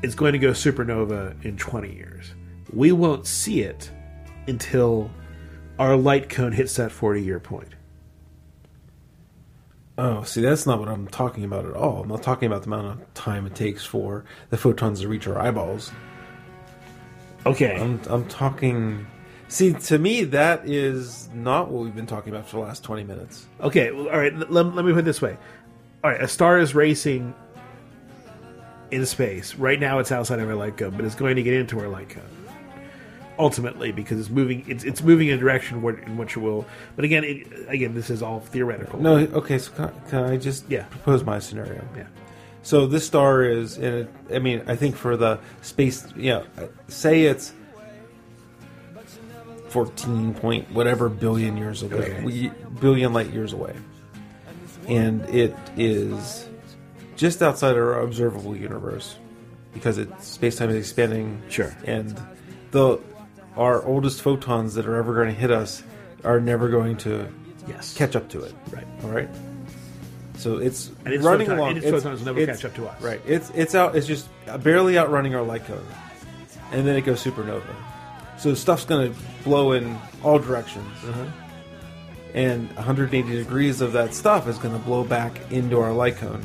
[0.03, 2.33] It's going to go supernova in twenty years.
[2.73, 3.91] We won't see it
[4.47, 5.11] until
[5.79, 7.75] our light cone hits that forty year point.
[9.99, 12.03] Oh, see, that's not what I'm talking about at all.
[12.03, 15.27] I'm not talking about the amount of time it takes for the photons to reach
[15.27, 15.91] our eyeballs.
[17.45, 19.09] Okay, I'm, I'm talking.
[19.49, 23.03] See, to me, that is not what we've been talking about for the last 20
[23.05, 23.47] minutes.
[23.61, 24.37] Okay, well, all right.
[24.37, 25.37] Let, let me put it this way.
[26.05, 27.35] All right, a star is racing
[28.93, 29.57] in space.
[29.57, 31.89] Right now, it's outside of our light cone, but it's going to get into our
[31.89, 32.38] light cone
[33.39, 34.65] ultimately because it's moving.
[34.69, 36.67] It's it's moving in a direction where, in which it will.
[36.97, 39.01] But again, it, again, this is all theoretical.
[39.01, 40.85] No, okay, so can, can I just Yeah.
[40.91, 41.85] propose my scenario?
[41.97, 42.05] Yeah.
[42.63, 44.11] So this star is in it.
[44.35, 47.53] I mean, I think for the space, yeah, uh, say it's
[49.69, 52.51] fourteen point whatever billion years away, Okay.
[52.81, 53.75] billion light years away,
[54.89, 56.49] and it is
[57.17, 59.17] just outside our observable universe
[59.75, 61.41] because it space time is expanding.
[61.49, 61.75] Sure.
[61.85, 62.21] and
[62.71, 62.99] the
[63.59, 65.83] our oldest photons that are ever going to hit us
[66.25, 67.29] are never going to
[67.67, 67.95] Yes.
[67.95, 68.55] catch up to it.
[68.73, 68.87] Right.
[69.05, 69.29] All right.
[70.39, 71.69] So it's its running photon- along.
[71.71, 73.03] and its it's- photons never it's- catch up to us.
[73.03, 73.21] Right.
[73.27, 73.95] It's it's out.
[73.97, 74.29] It's just
[74.63, 75.85] barely outrunning our light cone,
[76.73, 77.63] and then it goes supernova.
[78.39, 81.25] So stuff's going to blow in all directions, Uh-huh.
[82.35, 86.41] and 180 degrees of that stuff is going to blow back into our light cone.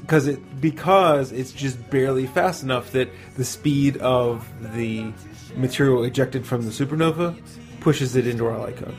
[0.00, 5.12] Because it because it's just barely fast enough that the speed of the
[5.54, 7.36] material ejected from the supernova
[7.80, 8.96] pushes it into our light cone.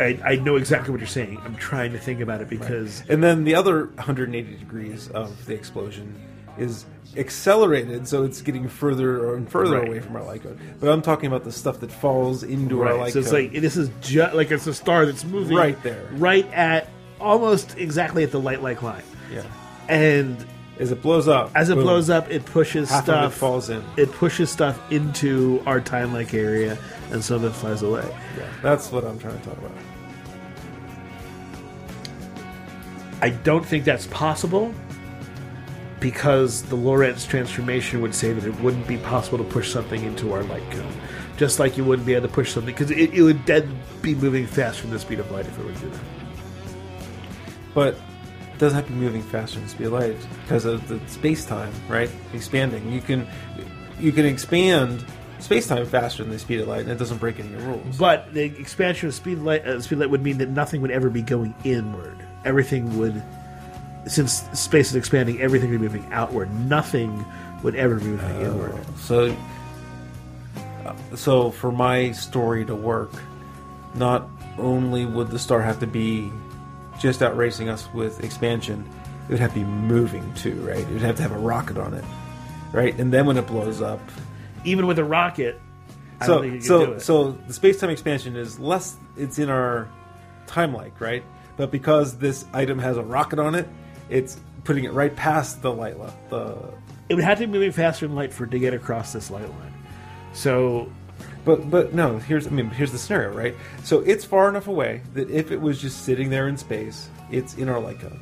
[0.00, 1.40] I, I know exactly what you're saying.
[1.44, 5.54] I'm trying to think about it because And then the other 180 degrees of the
[5.54, 6.14] explosion
[6.56, 6.84] is
[7.18, 9.88] accelerated, so it's getting further and further Right.
[9.88, 10.58] away from our light cone.
[10.80, 13.50] But I'm talking about the stuff that falls into our right, light so it's cone.
[13.50, 16.06] like this is just like it's a star that's moving Right there.
[16.12, 16.88] right at
[17.20, 19.02] almost exactly at the light like line,
[19.32, 19.42] yeah.
[19.88, 20.36] and
[20.78, 23.68] As it blows up, as it boom, blows up, it pushes half stuff it falls
[23.68, 23.82] in.
[23.96, 26.78] it pushes stuff into our time like area,
[27.10, 28.04] and some of it flies away.
[28.38, 29.72] Yeah, that's what I'm trying to talk about.
[33.20, 34.72] I don't think that's possible
[36.00, 40.32] because the Lorentz transformation would say that it wouldn't be possible to push something into
[40.32, 40.92] our light cone.
[41.36, 44.14] Just like you wouldn't be able to push something because it, it would then be
[44.14, 46.00] moving fast from the speed of light if it were to do that.
[47.74, 50.86] But it doesn't have to be moving faster than the speed of light because of
[50.88, 52.10] the space time, right?
[52.32, 52.90] Expanding.
[52.92, 53.26] You can
[54.00, 55.04] you can expand
[55.40, 57.96] space time faster than the speed of light, and it doesn't break any rules.
[57.96, 61.10] But the expansion of speed light, uh, speed light would mean that nothing would ever
[61.10, 62.18] be going inward.
[62.44, 63.22] Everything would,
[64.08, 66.52] since space is expanding, everything would be moving outward.
[66.68, 67.24] Nothing
[67.62, 68.74] would ever be moving inward.
[68.98, 69.36] So,
[70.84, 73.10] uh, so for my story to work,
[73.94, 76.30] not only would the star have to be
[76.98, 78.88] just outracing us with expansion,
[79.28, 80.78] it would have to be moving too, right?
[80.78, 82.04] It would have to have a rocket on it,
[82.72, 82.98] right?
[82.98, 84.00] And then when it blows up,
[84.64, 85.60] Even with a rocket,
[86.20, 87.00] I don't so think you could do so it.
[87.00, 88.96] so the space time expansion is less.
[89.16, 89.88] It's in our
[90.46, 91.22] time like right,
[91.56, 93.68] but because this item has a rocket on it,
[94.10, 96.12] it's putting it right past the light line.
[96.30, 96.56] the
[97.08, 99.30] it would have to be moving faster than light for it to get across this
[99.30, 99.74] light line.
[100.34, 100.90] So
[101.44, 103.54] But but no, here's I mean here's the scenario, right?
[103.82, 107.54] So it's far enough away that if it was just sitting there in space, it's
[107.54, 108.20] in our light cone.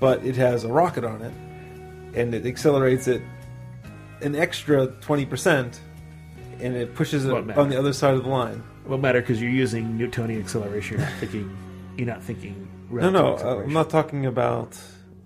[0.00, 1.32] But it has a rocket on it,
[2.18, 3.22] and it accelerates it
[4.22, 5.80] an extra twenty percent,
[6.60, 8.62] and it pushes it on the other side of the line.
[8.84, 10.98] it won't matter because you're using Newtonian acceleration.
[10.98, 11.56] You're not thinking.
[11.96, 12.68] You're not thinking.
[12.90, 13.62] No, no, uh.
[13.62, 14.76] I'm not talking about.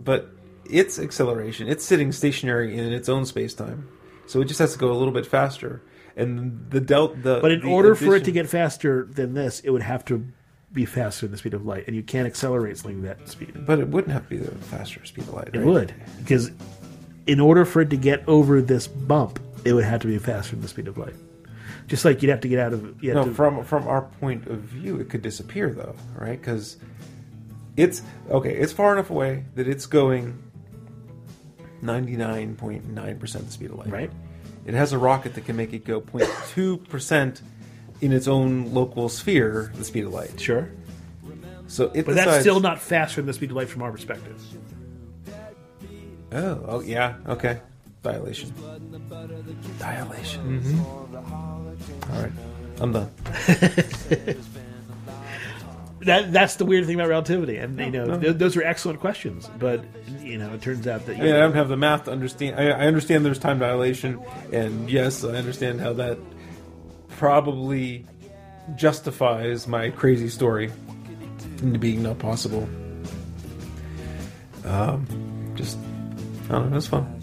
[0.03, 0.31] But
[0.65, 3.89] its acceleration, it's sitting stationary in its own space time,
[4.27, 5.83] so it just has to go a little bit faster.
[6.17, 7.17] And the delta.
[7.21, 10.05] The, But in the order for it to get faster than this, it would have
[10.07, 10.27] to
[10.73, 13.67] be faster than the speed of light, and you can't accelerate something that speed.
[13.67, 15.51] but it wouldn't have to be the faster speed of light.
[15.53, 15.67] It right?
[15.67, 16.51] would because
[17.27, 20.53] in order for it to get over this bump, it would have to be faster
[20.53, 21.15] than the speed of light.
[21.87, 23.03] Just like you'd have to get out of.
[23.03, 26.41] No, to, from from our point of view, it could disappear though, right?
[26.41, 26.77] Because
[27.83, 28.55] it's okay.
[28.55, 30.43] It's far enough away that it's going
[31.83, 33.91] ninety nine point nine percent the speed of light.
[33.91, 34.11] Right.
[34.67, 37.41] It has a rocket that can make it go 0.2 percent
[38.01, 40.39] in its own local sphere, the speed of light.
[40.39, 40.71] sure,
[41.67, 44.41] So it but that's still not faster than the speed of light from our perspective.
[46.33, 47.17] Oh, oh yeah.
[47.27, 47.61] Okay.
[48.03, 48.53] Dilation.
[49.79, 50.61] Dilation.
[50.61, 50.79] Mm-hmm.
[51.17, 52.13] Mm-hmm.
[52.13, 52.33] All right.
[52.81, 53.11] I'm done.
[56.03, 59.49] that that's the weird thing about relativity, and you know th- those are excellent questions.
[59.59, 59.85] But
[60.21, 62.59] you know, it turns out that I mean, I don't have the math to understand.
[62.59, 64.21] I, I understand there's time dilation,
[64.53, 66.19] and yes, I understand how that
[67.09, 68.07] probably
[68.77, 70.73] justifies my crazy story
[71.63, 72.69] into being not possible.
[74.65, 75.79] Um, just
[76.49, 76.77] I don't know.
[76.77, 77.20] It's fun.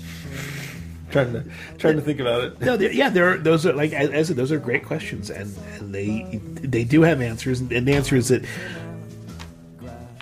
[1.11, 1.43] Trying to
[1.77, 2.61] trying to think about it.
[2.61, 6.39] no, yeah, there are those are like as, those are great questions, and, and they
[6.43, 8.43] they do have answers, and the answer is that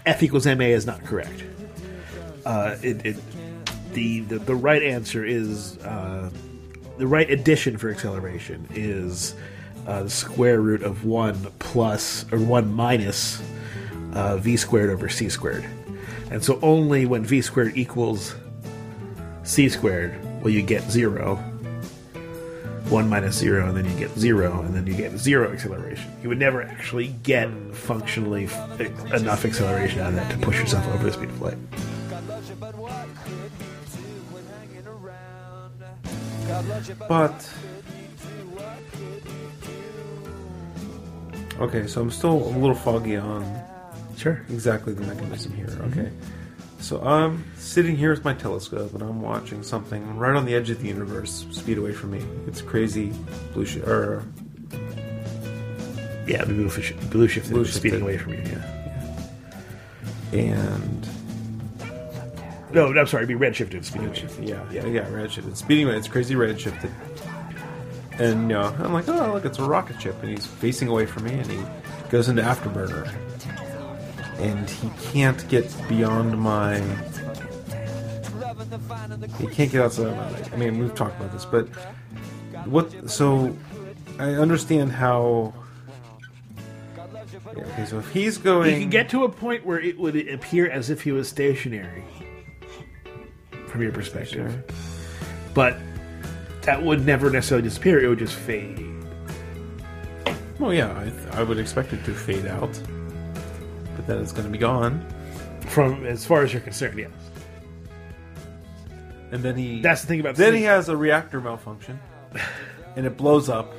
[0.05, 1.43] F equals ma is not correct.
[2.45, 3.17] Uh, it, it
[3.93, 6.29] the, the the right answer is uh,
[6.97, 9.35] the right addition for acceleration is
[9.87, 13.41] uh, the square root of one plus or one minus
[14.13, 15.65] uh, v squared over c squared,
[16.29, 18.35] and so only when v squared equals
[19.43, 20.15] c squared
[20.45, 21.37] will you get zero.
[22.89, 26.05] One minus zero, and then you get zero, and then you get zero acceleration.
[26.21, 28.79] You would never actually get functionally f-
[29.11, 31.57] enough acceleration out of that to push yourself over the speed of light.
[37.09, 37.51] But
[41.59, 43.63] okay, so I'm still a little foggy on
[44.15, 44.45] Sure.
[44.49, 45.65] exactly the mechanism here.
[45.65, 46.44] Okay, mm-hmm.
[46.85, 50.69] So I'm sitting here with my telescope and I'm watching something right on the edge
[50.69, 52.21] of the universe, speed away from me.
[52.45, 53.11] It's crazy
[53.53, 54.23] blue sh- or
[56.27, 57.79] Yeah, the blue, fish, blue shift Blue shifted.
[57.79, 58.41] speeding away from you.
[60.31, 60.39] Yeah.
[60.39, 61.07] and
[62.71, 64.27] No, I'm sorry, it'd be red shifted speeding away.
[64.41, 65.47] yeah, yeah, yeah, redshift.
[65.47, 65.97] It's speeding away.
[65.97, 66.91] It's crazy redshifted.
[68.19, 71.05] And you know, I'm like, oh look, it's a rocket ship, and he's facing away
[71.07, 71.59] from me, and he
[72.09, 73.11] goes into afterburner,
[74.39, 76.79] and he can't get beyond my.
[79.37, 80.31] He can't get outside of my.
[80.31, 80.49] leg.
[80.53, 81.67] I mean, we've talked about this, but
[82.65, 83.09] what?
[83.09, 83.55] So
[84.19, 85.53] I understand how.
[87.55, 90.15] Yeah, okay, so if he's going, You can get to a point where it would
[90.29, 92.03] appear as if he was stationary
[93.67, 94.63] from your perspective.
[95.53, 95.77] But
[96.63, 98.81] that would never necessarily disappear, it would just fade.
[100.59, 100.91] Well, yeah,
[101.31, 102.77] I, I would expect it to fade out,
[103.95, 105.05] but then it's going to be gone,
[105.69, 107.11] From as far as you're concerned, yes.
[109.31, 109.81] and then he.
[109.81, 111.99] That's the thing about Then he has a reactor malfunction,
[112.95, 113.73] and it blows up,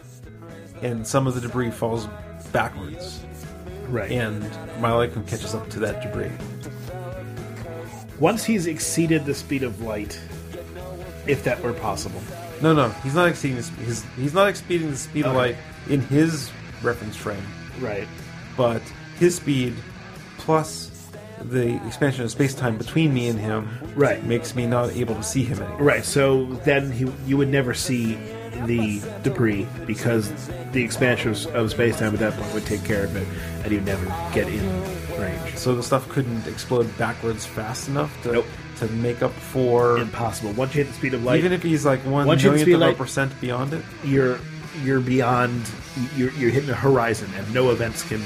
[0.83, 2.09] and some of the debris falls
[2.53, 3.21] backwards,
[3.89, 4.11] Right.
[4.11, 4.43] and
[4.81, 6.31] my light cone catches up to that debris.
[8.19, 10.19] Once he's exceeded the speed of light,
[11.27, 12.21] if that were possible.
[12.63, 15.57] No, no, he's not exceeding his, his he's not exceeding the speed of light
[15.91, 16.51] in his
[16.83, 17.43] reference frame,
[17.81, 18.09] Right.
[18.57, 18.81] but
[19.19, 19.75] his speed
[20.47, 20.91] plus
[21.43, 24.25] the expansion of space time between me and him Right.
[24.25, 25.83] makes me not able to see him anymore.
[25.83, 26.05] Right.
[26.05, 28.15] So then he, you would never see
[28.65, 30.33] the debris because
[30.73, 33.29] the expansion of, of space time at that point would take care of it,
[33.63, 34.65] and you'd never get in
[35.21, 35.57] range.
[35.57, 38.47] So the stuff couldn't explode backwards fast enough to Nope.
[38.79, 40.53] to make up for Impossible.
[40.53, 42.65] Once you hit the speed of light, even if he's like one Once you hit
[42.65, 43.85] the millionth of of a percent beyond it.
[44.05, 44.39] you're
[44.83, 45.63] you're beyond
[46.17, 48.23] you're, you're hitting the horizon and no events can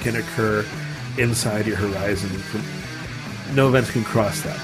[0.00, 0.64] can occur
[1.18, 2.62] inside your horizon from
[3.54, 4.58] no events can cross that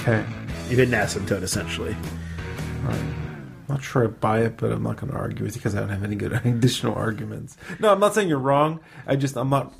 [0.00, 0.24] Okay,
[0.68, 1.96] you've been asymptote essentially
[3.68, 5.74] I'm not sure I buy it, but I'm not going to argue with you because
[5.74, 7.56] I don't have any good additional arguments.
[7.80, 8.80] No, I'm not saying you're wrong.
[9.06, 9.74] I just I'm not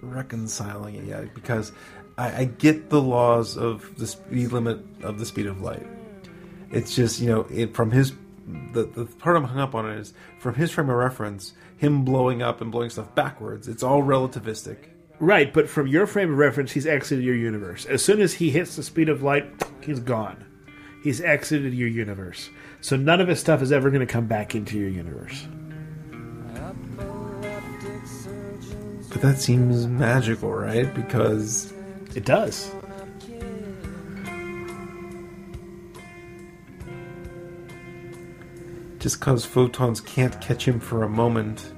[0.00, 1.72] reconciling it yet because
[2.16, 5.86] I, I get the laws of the speed limit of the speed of light.
[6.74, 8.12] It's just you know it from his
[8.72, 12.42] the the part I'm hung up on is from his frame of reference, him blowing
[12.42, 13.68] up and blowing stuff backwards.
[13.68, 14.76] It's all relativistic.
[15.20, 18.50] right but from your frame of reference he's exited your universe as soon as he
[18.50, 19.46] hits the speed of light
[19.80, 20.44] he's gone
[21.04, 22.50] he's exited your universe
[22.80, 25.46] so none of his stuff is ever going to come back into your universe
[29.14, 30.92] But that seems magical, right?
[30.92, 31.72] Because
[32.16, 32.72] it does
[39.04, 41.74] just because photons can't catch him for a moment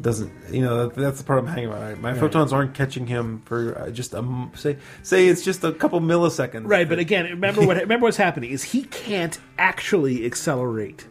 [0.00, 1.78] doesn't you know that, that's the part I'm hanging on.
[1.78, 2.00] Right?
[2.00, 6.00] My photons aren't catching him for uh, just a say say it's just a couple
[6.00, 6.62] milliseconds.
[6.64, 11.06] Right, but again, remember what remember what's happening is he can't actually accelerate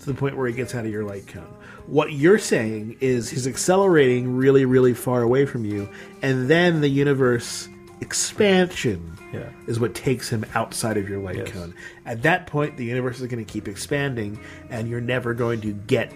[0.00, 1.46] to the point where he gets out of your light cone.
[1.86, 5.88] What you're saying is he's accelerating really, really far away from you,
[6.22, 7.68] and then the universe
[8.00, 9.48] expansion Yeah.
[9.66, 11.50] is what takes him outside of your light Yes.
[11.50, 11.74] cone.
[12.04, 14.38] At that point, the universe is going to keep expanding,
[14.70, 16.12] and you're never going to get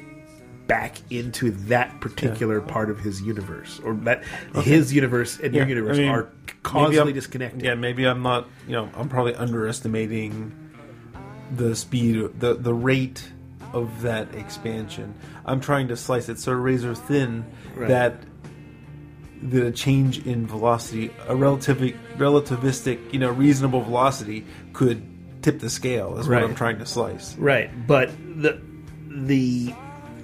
[0.66, 4.22] back into that particular part of his universe, or that
[4.62, 6.28] his universe and your universe I mean, are
[6.62, 7.62] causally disconnected.
[7.62, 8.48] Yeah, maybe I'm not.
[8.68, 10.52] You know, I'm probably underestimating
[11.56, 13.28] the speed, the the rate
[13.72, 15.14] of that expansion.
[15.44, 17.88] I'm trying to slice it so razor thin Right.
[17.88, 18.22] that
[19.42, 25.02] the change in velocity, a relatively relativistic, you know, reasonable velocity, could
[25.42, 26.18] tip the scale.
[26.18, 26.42] Is Right.
[26.42, 27.36] what I'm trying to slice.
[27.36, 28.60] Right, but the
[29.08, 29.74] the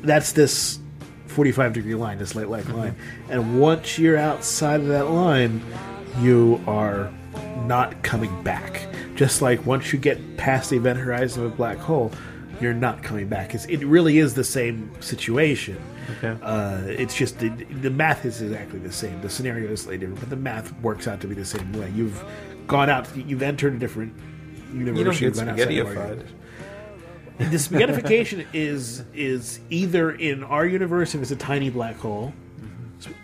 [0.03, 0.79] that's this
[1.27, 3.33] forty five degree line, this light like line, mm-hmm.
[3.33, 5.63] and once you're outside of that line,
[6.21, 7.11] you are
[7.65, 8.87] not coming back.
[9.15, 12.13] Just like once you get past the event horizon of a black hole,
[12.61, 13.55] you're not coming back.
[13.55, 15.79] It's, it really is the same situation.
[16.19, 16.37] Okay.
[16.43, 19.21] Uh, it's just the, the math is exactly the same.
[19.23, 21.91] The scenario is slightly different, but the math works out to be the same way.
[21.95, 22.23] You've
[22.67, 24.15] gone out, you've entered a different
[24.73, 24.99] universe.
[24.99, 26.27] You don't get you've gone outside spaghettified.
[27.39, 32.33] The spaghettification is is either in our universe if it's a tiny black hole,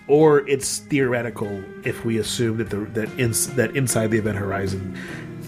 [0.07, 4.99] or it's theoretical if we assume that the that ins, that inside the event horizon,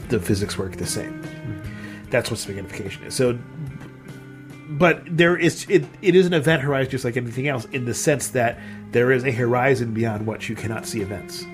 [0.08, 1.22] the physics work the same.
[2.10, 3.14] That's what spaghettification is.
[3.14, 3.38] So,
[4.68, 7.94] but there is it, it is an event horizon just like anything else in the
[7.94, 8.58] sense that
[8.90, 11.44] there is a horizon beyond which you cannot see events.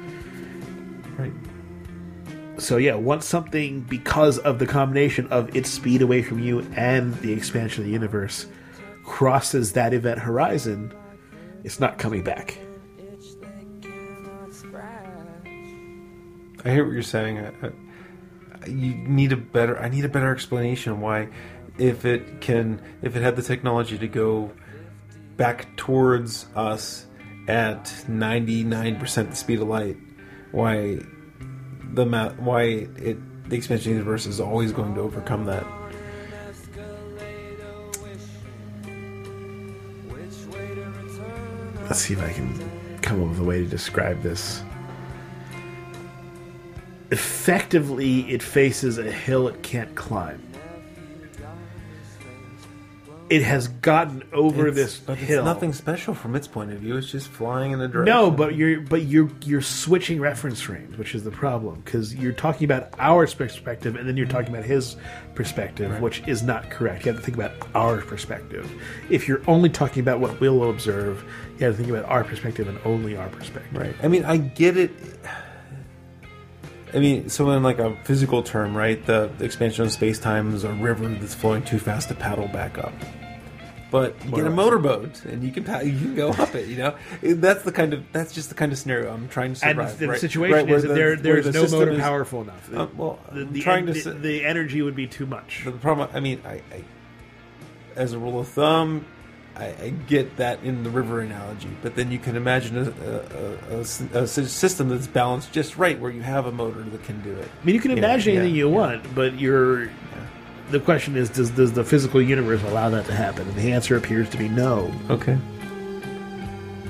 [1.19, 1.33] Right.
[2.59, 7.15] So yeah, once something because of the combination of its speed away from you and
[7.21, 8.47] the expansion of the universe
[9.05, 10.93] crosses that event horizon,
[11.65, 12.59] it's not coming back.
[16.65, 17.39] I hear what you're saying.
[17.39, 19.79] I, I, you need a better.
[19.79, 21.29] I need a better explanation why,
[21.79, 24.53] if it can, if it had the technology to go
[25.37, 27.07] back towards us
[27.49, 29.97] at 99% the speed of light,
[30.53, 31.01] why
[31.93, 32.63] the ma- why
[32.97, 33.19] it
[33.49, 35.67] the expansion universe is always going to overcome that.
[41.83, 42.71] Let's see if I can
[43.03, 44.63] come up with a way to describe this.
[47.11, 50.41] Effectively, it faces a hill it can't climb.
[53.31, 55.39] It has gotten over It's- this but hill.
[55.39, 56.97] It's nothing special from its point of view.
[56.97, 58.13] It's just flying in a direction.
[58.13, 62.33] No, but you're but you're you're switching reference frames, which is the problem because you're
[62.33, 64.97] talking about our perspective and then you're talking about his
[65.37, 67.07] perspective, which is not correct.
[67.07, 68.69] You have to think about our perspective.
[69.11, 71.23] If you're only talking about what we'll observe,
[71.57, 73.81] you have to think about our perspective and only our perspective.
[73.81, 73.95] Right.
[74.03, 74.91] I mean, I get it.
[76.93, 79.07] I mean, so in like a physical term, right?
[79.07, 82.49] The, the expansion of space time is a river that's flowing too fast to paddle
[82.49, 82.93] back up.
[83.91, 86.69] But you get a motorboat and you can pa- you can go up it.
[86.69, 89.67] You know, that's the kind of that's just the kind of scenario I'm trying to
[89.67, 90.21] And the, the right?
[90.21, 92.73] situation Right, is that the- there there's the no motor is- powerful enough.
[92.73, 95.63] Uh, well, the, the, trying to the, energy would be too much.
[95.65, 96.85] The problem, I mean, I, I
[97.97, 99.05] as a rule of thumb,
[99.57, 102.77] I, I get that in the river analogy, but then you can imagine
[104.15, 107.49] a system that's balanced just right, where you have a motor that can do it.
[107.61, 108.77] I mean, you can imagine anything yeah, you yeah.
[108.77, 109.91] want, but you're.
[110.71, 113.47] The question is, does does the physical universe allow that to happen?
[113.49, 114.93] And the answer appears to be no.
[115.11, 115.37] Okay.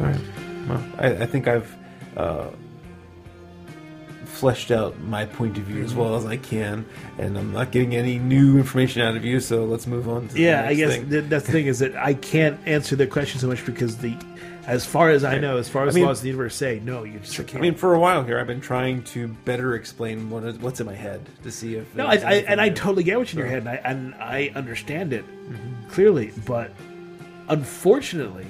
[0.00, 0.20] All right.
[0.68, 1.74] Well, I, I think I've
[2.16, 2.48] uh,
[4.24, 6.86] fleshed out my point of view as well as I can,
[7.18, 9.40] and I'm not getting any new information out of you.
[9.40, 10.28] So let's move on.
[10.28, 11.10] to the Yeah, I guess thing.
[11.10, 14.14] th- that's the thing is that I can't answer the question so much because the,
[14.66, 16.80] as far as I know, as far as I mean- laws of the universe say,
[16.80, 17.56] no, you just can't.
[17.56, 20.80] I mean, for a while here, I've been trying to better explain what is, what's
[20.80, 23.38] in my head to see if no, I, I, and I totally get what's in
[23.38, 25.88] your head, and I, and I understand it mm-hmm.
[25.88, 26.72] clearly, but
[27.48, 28.46] unfortunately,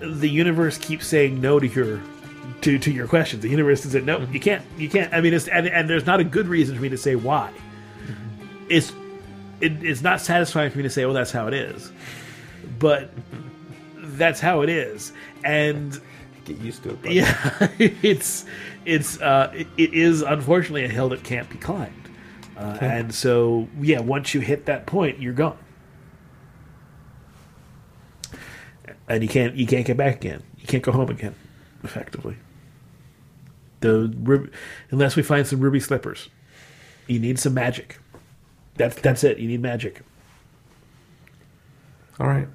[0.00, 2.00] the universe keeps saying no to your
[2.62, 3.42] to, to your questions.
[3.42, 4.32] The universe says no, mm-hmm.
[4.32, 5.12] you can't, you can't.
[5.12, 7.52] I mean, it's and, and there's not a good reason for me to say why.
[8.06, 8.66] Mm-hmm.
[8.68, 8.92] It's
[9.60, 11.92] it, it's not satisfying for me to say, well, that's how it is,
[12.78, 13.10] but
[14.20, 15.12] that's how it is,
[15.44, 15.98] and
[16.44, 17.02] get used to it.
[17.02, 18.44] but- yeah, it's
[18.84, 22.08] it's uh, it, it is unfortunately a hill that can't be climbed,
[22.56, 25.58] uh, and so yeah, once you hit that point, you're gone,
[29.08, 30.42] and you can't you can't get back again.
[30.58, 31.34] You can't go home again,
[31.82, 32.36] effectively.
[33.80, 34.50] The
[34.90, 36.28] unless we find some ruby slippers,
[37.06, 37.98] you need some magic.
[38.76, 39.38] That's that's it.
[39.38, 40.02] You need magic.
[42.18, 42.48] All right.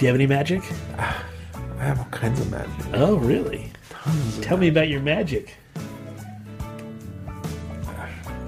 [0.00, 0.62] Do you have any magic?
[0.96, 2.86] I have all kinds of magic.
[2.94, 3.70] Oh, really?
[3.90, 5.54] Tons of Tell me about your magic.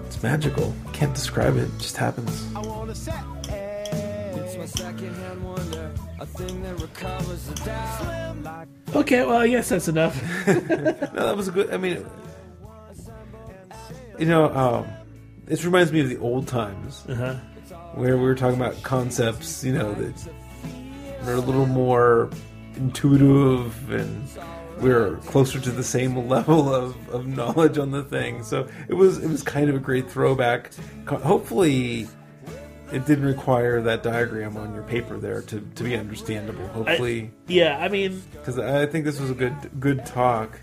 [0.07, 0.75] It's magical.
[0.95, 1.65] Can't describe it.
[1.65, 2.47] It just happens.
[2.57, 8.67] I wanna set It's my second-hand wonder, a thing that recovers the doubt.
[8.95, 10.19] Okay, well, I guess that's enough.
[10.47, 11.71] No, that was a good.
[11.71, 12.07] I mean,
[14.19, 14.87] you know, um,
[15.45, 17.05] this reminds me of the old times.
[17.11, 17.35] Uh-huh.
[17.93, 20.15] where we were talking about concepts, you know, that
[21.29, 22.31] are a little more
[22.75, 24.29] intuitive and
[24.79, 28.43] we're closer to the same level of, of knowledge on the thing.
[28.43, 30.73] So it was it was kind of a great throwback.
[31.07, 32.09] Hopefully,
[32.93, 36.67] it didn't require that diagram on your paper there to, to be understandable.
[36.69, 40.61] Hopefully, Yeah, I mean, because I think this was a good good talk,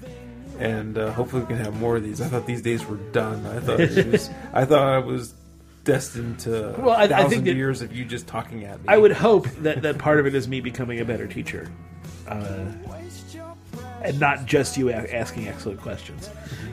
[0.60, 2.22] and uh, hopefully we can have more of these.
[2.22, 3.46] I thought these days were done.
[3.46, 3.80] I thought
[4.12, 5.34] was, I thought I was
[5.94, 8.78] destined to Well, I- I a thousand think that- years of you just talking at
[8.80, 8.86] me.
[8.88, 11.68] I would hope that, that part of it is me becoming a better teacher.
[12.28, 12.66] Uh,
[14.02, 16.30] and not just you asking excellent questions.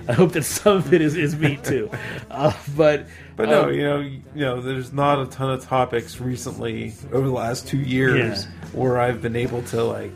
[0.09, 1.91] I hope that some of it is, is me too.
[2.31, 3.07] Uh, but
[3.37, 7.27] But no, um, you know, you know, there's not a ton of topics recently over
[7.27, 8.69] the last two years Yeah.
[8.79, 10.13] where I've been able to like.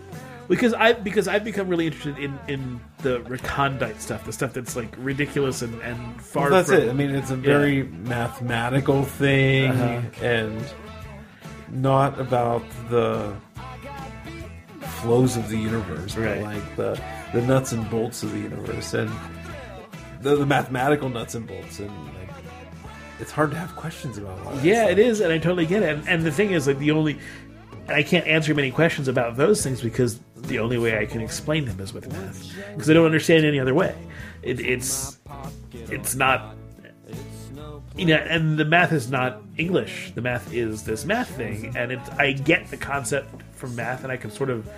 [0.49, 4.77] because I because I've become really interested in, in the recondite stuff, the stuff that's
[4.77, 6.45] like ridiculous and, and far.
[6.51, 6.91] Well, that's from, it.
[6.91, 10.25] I mean, it's a very mathematical thing Uh-huh.
[10.25, 10.65] and
[11.71, 13.35] not about the
[15.01, 16.43] flows of the universe, but Right.
[16.43, 17.01] like the
[17.33, 19.09] the nuts and bolts of the universe and
[20.21, 22.29] the, the mathematical nuts and bolts and like
[23.21, 24.91] it's hard to have questions about all Yeah, stuff.
[24.93, 25.91] it is, and I totally get it.
[25.91, 27.19] And, and the thing is, like the only,
[27.87, 31.21] and I can't answer many questions about those things because the only way I can
[31.21, 33.95] explain them is with math, because I don't understand any other way.
[34.43, 35.19] It, it's,
[35.73, 36.57] it's not,
[37.97, 40.13] you know, and the math is not English.
[40.15, 44.13] The math is this math thing, and it's I get the concept from math, and
[44.13, 44.69] I can sort of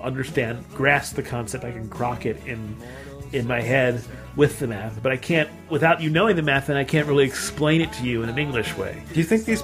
[0.00, 1.64] understand, grasp the concept.
[1.64, 2.76] I can grok it in
[3.32, 4.02] in my head
[4.36, 7.24] with the math, but I can't without you knowing the math, and I can't really
[7.24, 9.02] explain it to you in an English way.
[9.12, 9.62] Do you think these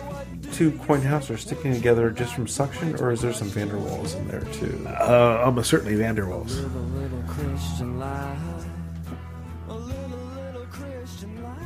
[0.52, 3.76] two coin houses are sticking together just from suction, or is there some van der
[3.76, 4.86] Waals in there too?
[4.86, 6.52] Uh, almost certainly van der Waals.
[6.58, 6.66] a
[6.98, 8.38] little Christian life.
[9.68, 11.56] A little, little Christian life.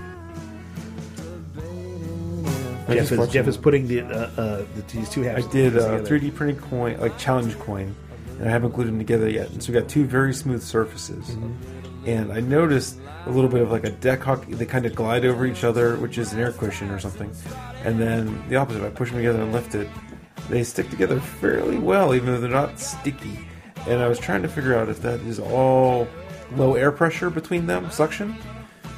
[1.55, 5.39] Debating if I Jeff is, Jeff is putting the, uh, uh, the these two halves.
[5.39, 5.53] I halves.
[5.53, 6.19] did uh, together.
[6.21, 7.95] 3D printed coin, like challenge coin,
[8.39, 9.51] and I haven't glued them together yet.
[9.51, 11.31] And so we've got two very smooth surfaces.
[11.31, 11.80] Mm-hmm.
[12.07, 14.47] And I noticed a little bit of like a deck hawk.
[14.47, 17.31] They kind of glide over each other, which is an air cushion or something.
[17.85, 19.89] And then the opposite, I push them together and lift it,
[20.49, 23.47] they stick together fairly well, even though they're not sticky.
[23.87, 26.09] And I was trying to figure out if that is all
[26.57, 28.37] low air pressure between them, suction,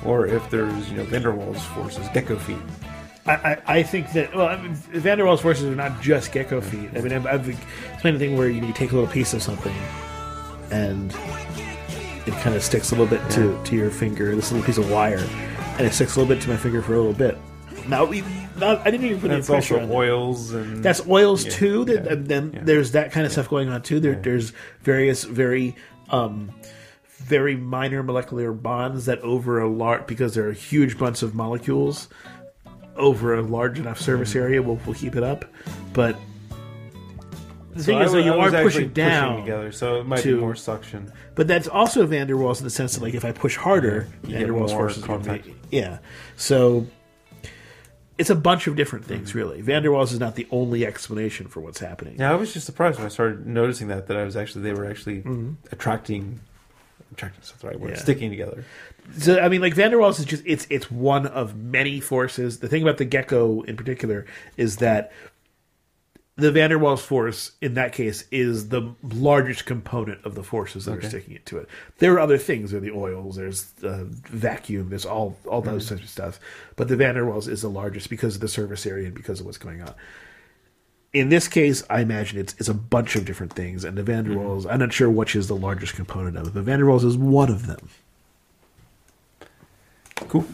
[0.05, 2.57] or if there's you know van der Waals forces, gecko feet.
[3.27, 6.33] I, I, I think that well, I mean, Van der Waals forces are not just
[6.33, 6.91] gecko feet.
[6.97, 9.43] I mean, I've, I've explained the thing where you, you take a little piece of
[9.43, 9.75] something
[10.73, 11.13] and
[12.27, 14.35] it kind of sticks a little bit to, to your finger.
[14.37, 15.27] This little piece of wire,
[15.79, 17.37] and it sticks a little bit to my finger for a little bit.
[17.89, 18.23] Now, we,
[18.57, 19.95] not, I didn't even put any That's pressure also on that.
[19.97, 21.85] oils and That's oils Yeah, too.
[21.87, 22.61] That, yeah, and then yeah.
[22.63, 23.99] there's that kind of stuff going on too.
[23.99, 24.53] There, There's
[24.83, 25.75] various very,
[26.11, 26.51] um,
[27.19, 32.09] very minor molecular bonds that over a large because there are huge bunch of molecules
[32.97, 34.39] over a large enough surface Mm-hmm.
[34.39, 35.45] area will will keep it up.
[35.93, 36.17] But
[37.75, 39.41] the So thing I is, that you I are pushing down.
[39.41, 41.13] together, so it might to- be more suction.
[41.35, 44.09] But that's also Van der Waals in the sense that, like, if I push harder,
[44.27, 45.99] You Van der Waals more forces gonna be- Yeah.
[46.37, 46.87] So
[48.19, 49.63] it's a bunch of different things, really.
[49.63, 52.17] Van der Waals is not the only explanation for what's happening.
[52.19, 54.75] Yeah, I was just surprised when I started noticing that that I was actually they
[54.75, 55.25] were actually
[55.73, 56.41] attracting,
[57.13, 57.41] attracting.
[57.41, 57.89] That's the right word.
[57.89, 57.97] Mm-hmm.
[57.97, 58.03] Yeah.
[58.03, 58.65] Sticking together.
[59.19, 62.59] So I mean, like Van der Waals is just it's it's one of many forces.
[62.59, 65.11] The thing about the gecko in particular is that
[66.37, 70.87] the Van der Waals force in that case is the largest component of the forces
[70.87, 71.69] that are sticking it to it.
[71.99, 72.71] There are other things.
[72.71, 73.37] There are the oils.
[73.37, 74.89] There's uh, vacuum.
[74.89, 76.41] There's all all those types of stuff.
[76.77, 79.41] But the Van der Waals is the largest because of the surface area and because
[79.41, 79.95] of what's going on.
[81.13, 84.25] In this case, I imagine it's it's a bunch of different things, and the Van
[84.25, 84.67] der Waals.
[84.69, 87.19] I'm not sure which is the largest component of it, but Van der Waals is
[87.19, 87.91] one of them.
[90.29, 90.47] Cool.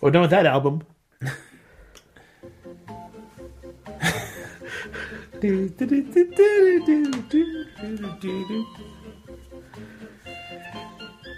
[0.00, 0.82] We're done with that album.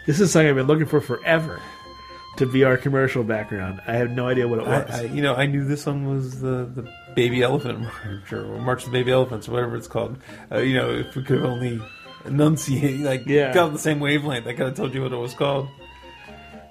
[0.06, 1.60] This is song I've been looking for forever
[2.38, 3.80] to be our commercial background.
[3.86, 4.90] I have no idea what it was.
[4.90, 8.44] I, I, you know, I knew this one was the the baby elephant march or
[8.58, 10.18] March of the Baby Elephants, or whatever it's called.
[10.50, 11.80] Uh, you know, if we could only
[12.24, 13.52] enunciate, like, Yeah.
[13.52, 15.68] got on the same wavelength, I could have told you what it was called.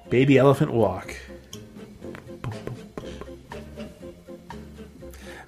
[0.10, 1.16] Baby Elephant Walk.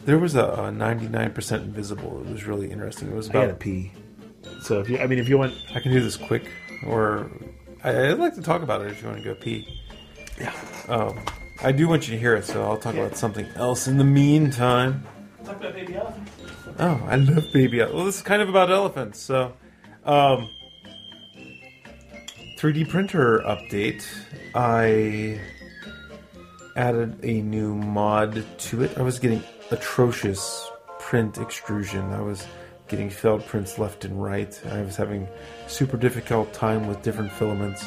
[0.05, 2.21] There was a, a 99% invisible.
[2.21, 3.09] It was really interesting.
[3.09, 3.59] It was I gotta about.
[3.59, 3.91] pee.
[4.61, 6.49] So if you, I mean, if you want, I can do this quick,
[6.85, 7.29] or
[7.83, 9.81] I, I'd like to talk about it if you want to go pee.
[10.39, 10.53] yeah.
[10.89, 11.19] Um,
[11.61, 14.03] I do want you to hear it, so I'll talk about something else in the
[14.03, 15.05] meantime.
[15.45, 16.27] Talk about Baby Elephant.
[16.79, 17.79] Oh, I love baby.
[17.81, 19.19] ele- Well, this is kind of about elephants.
[19.19, 19.53] So,
[20.05, 20.49] um,
[22.57, 24.03] 3D printer update.
[24.55, 25.39] I
[26.75, 28.97] added a new mod to it.
[28.97, 29.43] I was getting
[29.73, 30.69] atrocious
[30.99, 32.13] print extrusion.
[32.13, 32.45] I was
[32.87, 34.59] getting failed prints left and right.
[34.69, 35.27] I was having
[35.67, 37.85] super difficult time with different filaments.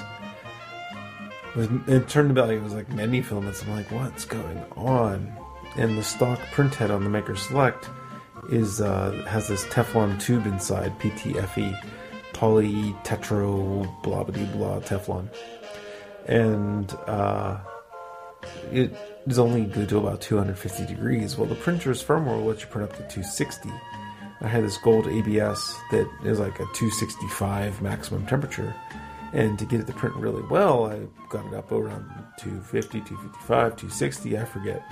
[1.55, 3.62] It, turned out it was like many filaments.
[3.62, 5.32] I'm like, what's going on?
[5.76, 7.89] And the stock print head on the Maker Select
[8.51, 11.80] is uh, has this Teflon tube inside, PTFE,
[12.32, 15.28] poly tetro blah blah blah Teflon,
[16.26, 17.59] and uh,
[18.70, 18.95] it
[19.27, 21.37] is only good to about 250 degrees.
[21.37, 23.70] Well, the printer's firmware will let you print up to 260.
[24.41, 28.74] I had this gold ABS that is like a 265 maximum temperature.
[29.33, 32.09] And to get it to print really well, I got it up around
[32.39, 34.83] 250, 255, 260, I forget.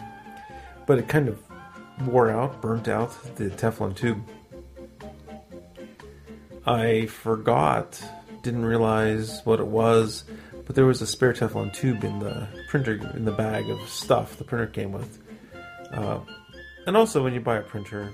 [0.87, 1.41] But it kind of
[2.07, 4.22] wore out, burnt out the Teflon tube.
[6.66, 8.03] I forgot,
[8.43, 10.24] didn't realize what it was,
[10.67, 14.37] but there was a spare Teflon tube in the printer, in the bag of stuff
[14.37, 15.23] the printer came with.
[15.93, 16.21] Uh,
[16.87, 18.12] and also, when you buy a printer,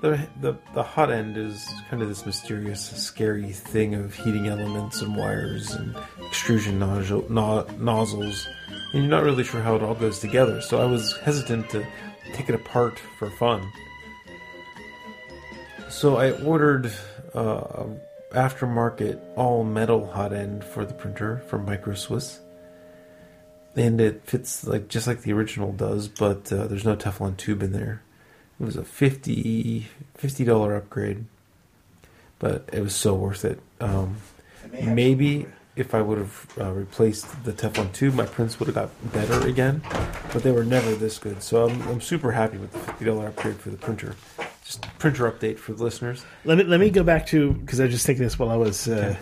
[0.00, 5.00] the, the the hot end is kind of this mysterious, scary thing of heating elements
[5.02, 8.46] and wires and extrusion nozzle, no, nozzles,
[8.92, 10.60] and you're not really sure how it all goes together.
[10.60, 11.86] So I was hesitant to
[12.34, 13.66] take it apart for fun.
[15.88, 16.92] So I ordered
[17.34, 17.86] uh,
[18.32, 22.40] aftermarket all metal hot end for the printer from Micro Swiss.
[23.74, 27.62] And it fits like just like the original does, but uh, there's no Teflon tube
[27.62, 28.02] in there.
[28.60, 29.86] It was a 50
[30.44, 31.24] dollar upgrade,
[32.38, 33.60] but it was so worth it.
[33.80, 34.16] Um,
[34.72, 39.12] maybe if I would have uh, replaced the Teflon tube, my prints would have got
[39.12, 39.80] better again,
[40.32, 41.40] but they were never this good.
[41.40, 44.16] So I'm, I'm super happy with the fifty dollar upgrade for the printer.
[44.68, 46.22] Just printer update for the listeners.
[46.44, 48.56] Let me let me go back to because I was just thinking this while I
[48.56, 49.16] was, uh,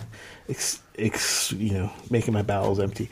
[0.48, 3.08] ex, ex, you know, making my bowels empty.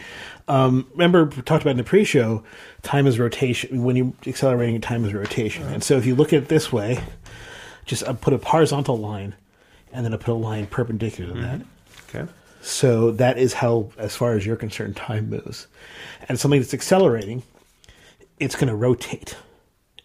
[0.49, 2.43] Um, remember we talked about in the pre-show,
[2.83, 3.85] time is rotation.
[3.85, 5.63] When you're accelerating, time is rotation.
[5.69, 7.05] And so if you look at it this way,
[7.85, 9.37] just uh, put a horizontal line,
[9.93, 11.61] and then I put a line perpendicular to that.
[12.09, 12.33] Okay.
[12.63, 15.69] So that is how, as far as you're concerned, time moves.
[16.29, 17.45] And something that's accelerating,
[18.41, 19.37] it's going to rotate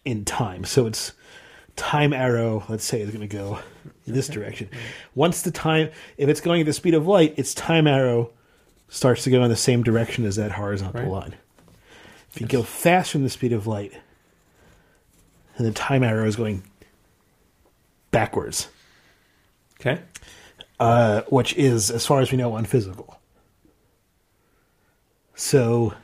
[0.04, 0.64] in time.
[0.64, 1.12] So it's
[1.76, 3.58] time arrow, let's say, is going to go
[4.06, 4.68] in this direction.
[5.14, 8.30] Once the time, if it's going at the speed of light, its time arrow
[8.88, 11.10] starts to go in the same direction as that horizontal Right.
[11.10, 11.34] line.
[12.32, 13.92] If you go fast from the speed of light,
[15.56, 16.62] and the time arrow is going
[18.10, 18.68] backwards,
[19.80, 20.00] Okay.
[20.78, 23.16] uh, which is, as far as we know, unphysical.
[25.34, 25.94] So,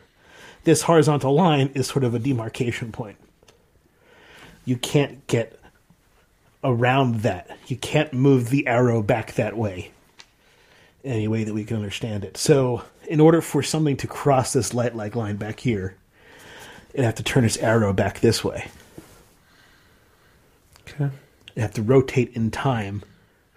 [0.64, 3.18] this horizontal line is sort of a demarcation point.
[4.66, 5.58] You can't get
[6.62, 7.56] around that.
[7.68, 9.92] You can't move the arrow back that way.
[11.04, 12.36] Any way that we can understand it.
[12.36, 15.94] So, in order for something to cross this light like line back here,
[16.92, 18.68] it'd have to turn its arrow back this way.
[20.82, 21.10] Okay.
[21.52, 23.02] It'd have to rotate in time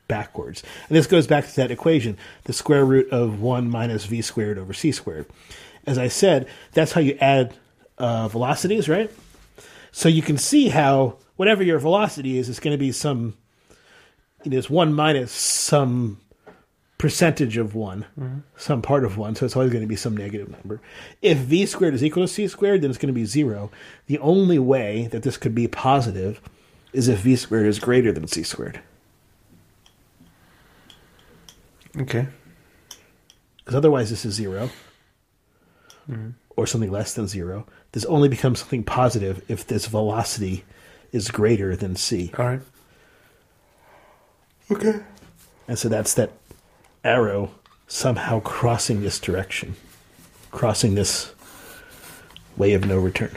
[0.07, 0.61] backwards.
[0.87, 4.59] And this goes back to that equation, the square root of 1 minus v squared
[4.59, 5.25] over c squared.
[5.87, 7.55] As I said, that's how you add
[7.97, 9.09] uh, velocities, right?
[9.91, 13.37] So you can see how whatever your velocity is, it's going to be some,
[14.43, 16.19] you know, it's 1 minus some
[16.99, 18.39] percentage of one, mm-hmm.
[18.57, 20.81] some part of one, so it's always going to be some negative number.
[21.21, 23.71] If v squared is equal to c squared, then it's going to be zero.
[24.07, 26.41] The only way that this could be positive
[26.91, 28.81] is if v squared is greater than c squared.
[31.97, 32.27] Okay.
[33.57, 34.69] Because otherwise, this is 0
[36.09, 36.29] mm-hmm.
[36.55, 37.65] or something less than zero.
[37.91, 40.63] This only becomes something positive if this velocity
[41.11, 42.31] is greater than c.
[42.37, 42.61] All right.
[44.71, 44.99] Okay.
[45.67, 46.31] And so that's that
[47.03, 47.51] arrow
[47.87, 49.75] somehow crossing this direction,
[50.51, 51.33] crossing this
[52.55, 53.31] way of no return.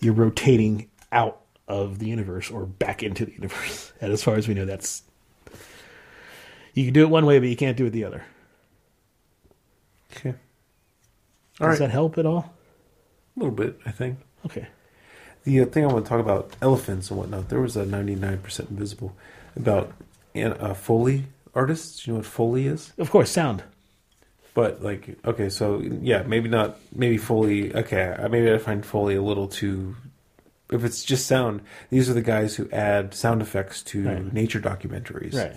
[0.00, 3.84] You're rotating out of the universe or back into the universe.
[3.98, 5.02] And as far as we know, that's.
[6.74, 8.24] You can do it one way, but you can't do it the other.
[10.12, 10.34] Okay.
[11.58, 11.78] Does right.
[11.78, 12.54] that help at all?
[13.36, 14.18] A little bit, I think.
[14.44, 14.66] Okay.
[15.44, 17.48] The uh, thing I want to talk about elephants and whatnot.
[17.48, 19.14] There was a 99% invisible
[19.54, 19.92] about
[20.34, 22.02] uh, Foley artists.
[22.04, 22.92] Do you know what Foley is?
[22.98, 23.62] Of course, sound.
[24.54, 26.78] But like, okay, so yeah, maybe not.
[26.94, 27.74] Maybe Foley.
[27.74, 29.96] Okay, maybe I find Foley a little too.
[30.70, 34.32] If it's just sound, these are the guys who add sound effects to Right.
[34.32, 35.34] nature documentaries.
[35.34, 35.56] Right.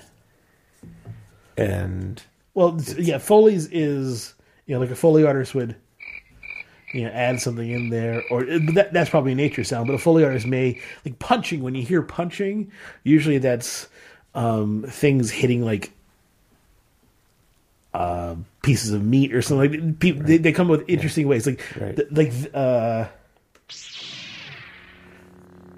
[1.57, 2.21] And
[2.53, 4.33] Well, yeah, Foley's is
[4.65, 5.75] you know like a Foley artist would
[6.93, 9.87] you know add something in there, or that, that's probably a nature sound.
[9.87, 11.61] But a Foley artist may like punching.
[11.61, 12.71] When you hear punching,
[13.03, 13.87] usually that's
[14.35, 15.91] um, things hitting like
[17.93, 19.71] uh, pieces of meat or something.
[19.87, 21.95] Like people, they, they come up with interesting ways, like Right.
[21.95, 23.05] th- like uh,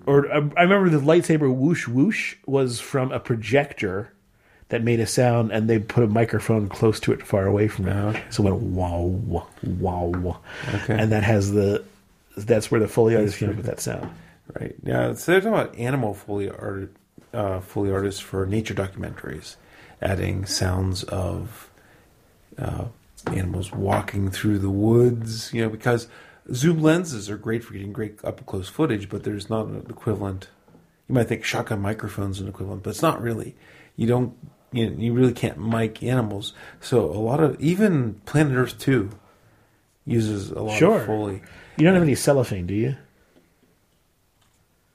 [0.06, 4.14] or I, I remember the lightsaber whoosh whoosh was from a projector
[4.72, 7.88] that made a sound, and they put a microphone close to it, far away from
[7.88, 8.24] it, Oh, okay.
[8.30, 9.22] so it went wow
[9.64, 10.40] wow,
[10.74, 10.98] Okay.
[10.98, 11.84] and that has the
[12.36, 14.10] that's where the Foley artist came up with that sound.
[14.60, 14.74] Right.
[14.84, 15.14] Yeah.
[15.14, 16.92] So they're talking about animal foley art,
[17.34, 19.56] uh, foley artists for nature documentaries,
[20.02, 21.70] adding sounds of
[22.58, 22.86] uh,
[23.28, 25.54] animals walking through the woods.
[25.54, 26.08] You know, because
[26.54, 30.48] zoom lenses are great for getting great up close footage, but there's not an equivalent.
[31.08, 33.56] You might think shotgun microphone's an equivalent, but it's not really.
[33.98, 34.34] You don't.
[34.74, 36.54] You, you really can't mic animals.
[36.80, 39.10] So a lot of even Planet Earth two
[40.06, 41.00] uses a lot Sure.
[41.02, 41.42] of foley.
[41.78, 42.96] You don't have any cellophane, do you?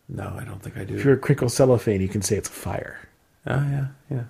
[0.09, 0.95] No, I don't think I do.
[0.95, 2.99] If you're a crinkle cellophane, you can say it's a fire.
[3.47, 4.25] Oh yeah, yeah.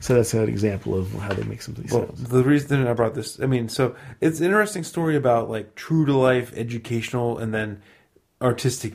[0.00, 2.24] So that's an example of how they make some of these Well, sounds.
[2.28, 6.04] the reason I brought this, I mean, so it's an interesting story about like true
[6.06, 7.80] to life, educational, and then
[8.40, 8.94] artistic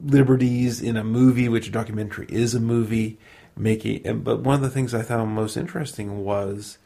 [0.00, 3.18] liberties in a movie, which a documentary is a movie.
[3.58, 6.76] Making, and, but one of the things I found most interesting was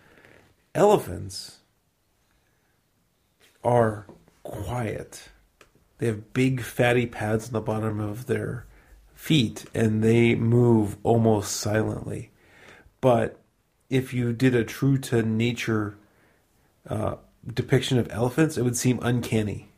[0.75, 1.59] elephants
[3.65, 4.07] are
[4.45, 5.31] quiet.
[5.99, 8.67] They have big fatty pads on the bottom of their
[9.15, 12.31] feet, and they move almost silently.
[13.01, 13.39] But
[13.89, 15.97] if you did a true to nature
[16.89, 17.17] uh,
[17.53, 19.70] depiction of elephants, it would seem uncanny.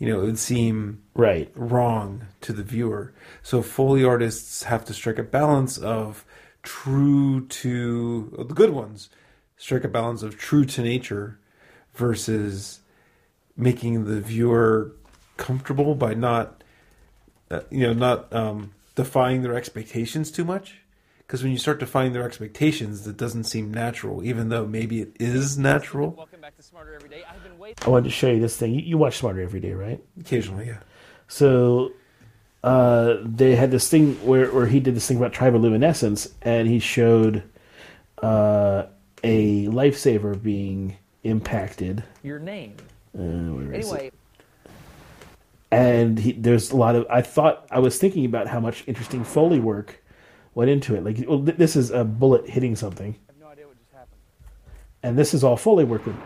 [0.00, 1.52] You know, it would seem Right.
[1.54, 3.12] wrong to the viewer.
[3.42, 6.24] So Foley artists have to strike a balance of
[6.62, 9.10] true to the good ones,
[9.58, 11.38] strike a balance of true to nature
[11.94, 12.80] versus
[13.56, 14.92] making the viewer
[15.36, 16.64] comfortable by not,
[17.50, 20.78] uh, you know, not um, defying their expectations too much.
[21.18, 25.12] Because when you start defying their expectations, that doesn't seem natural, even though maybe it
[25.20, 26.26] is natural.
[26.50, 27.22] Welcome back to Smarter Every Day.
[27.30, 27.76] I've been waiting.
[27.86, 28.74] I wanted to show you this thing.
[28.74, 30.02] You, you watch Smarter every day, right?
[30.18, 30.78] Occasionally, yeah.
[31.28, 31.92] So
[32.64, 36.80] uh, they had this thing where, where he did this thing about triboluminescence, and he
[36.80, 37.44] showed
[38.20, 38.86] uh,
[39.22, 42.02] a lifesaver being impacted.
[42.24, 42.74] Your name.
[43.16, 43.92] Uh, where is it?
[43.92, 44.10] Anyway,
[45.70, 49.22] and he, there's a lot of i thought i was thinking about how much interesting
[49.22, 50.02] foley work
[50.54, 53.46] went into it like well, th- this is a bullet hitting something I have no
[53.46, 54.20] idea what just happened.
[55.04, 56.16] and this is all foley work with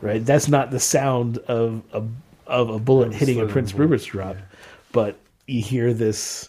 [0.00, 2.02] right that's not the sound of a
[2.46, 4.36] of a bullet hitting a prince Rupert's drop
[4.92, 6.48] but you hear this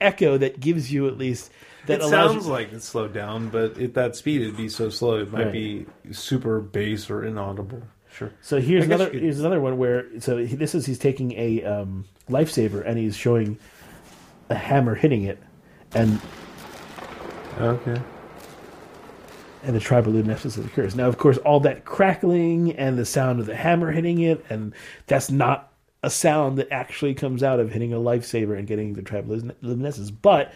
[0.00, 1.50] echo that gives you at least
[1.86, 5.16] that it sounds like it's slowed down, but at that speed it'd be so slow
[5.18, 5.52] it might Right.
[5.52, 7.82] be super bass or inaudible.
[8.10, 8.30] Sure.
[8.40, 12.06] So here's another could- here's another one where so this is he's taking a um,
[12.30, 13.58] lifesaver and he's showing
[14.48, 15.38] a hammer hitting it,
[15.94, 16.20] and
[17.60, 18.00] Okay.
[19.64, 20.94] And the triboluminescence occurs.
[20.94, 24.74] Now, of course, all that crackling and the sound of the hammer hitting it, and
[25.06, 29.02] that's not a sound that actually comes out of hitting a lifesaver and getting the
[29.02, 30.52] tribal triboluminescence, but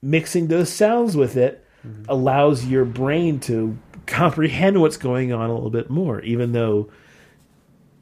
[0.00, 2.04] mixing those sounds with it mm-hmm.
[2.08, 3.76] allows your brain to
[4.06, 6.88] comprehend what's going on a little bit more, even though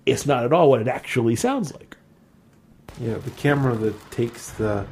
[0.05, 1.97] it's not at all what it actually sounds like.
[3.01, 4.87] Yeah, the camera that takes the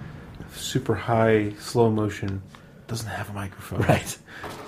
[0.52, 2.42] super high slow motion
[2.86, 3.80] doesn't have a microphone.
[3.82, 4.18] Right.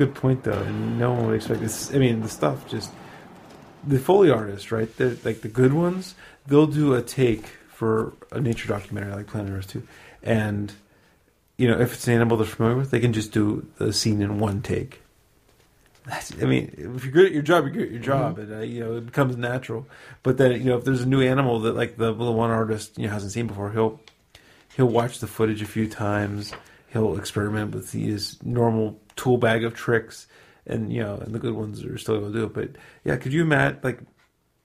[0.00, 1.94] Good point though, and no one would expect this.
[1.94, 2.90] I mean, the stuff just
[3.86, 4.88] the foley artists, right?
[4.96, 6.14] They're, like the good ones,
[6.46, 9.86] they'll do a take for a nature documentary like Planet Earth Two,
[10.22, 10.72] and
[11.58, 14.22] you know if it's an animal they're familiar with, they can just do the scene
[14.22, 15.02] in one take.
[16.06, 18.54] That's, I mean, if you're good at your job, you're good at your job, and
[18.54, 19.86] uh, you know it becomes natural.
[20.22, 22.96] But then you know if there's a new animal that like the, the one artist
[22.96, 24.00] you know hasn't seen before, he'll
[24.76, 26.54] he'll watch the footage a few times.
[26.90, 30.26] He'll experiment with his normal tool bag of tricks,
[30.66, 32.54] and you know, and the good ones are still able to do it.
[32.54, 32.70] But
[33.04, 33.80] yeah, could you imagine?
[33.82, 34.00] Like,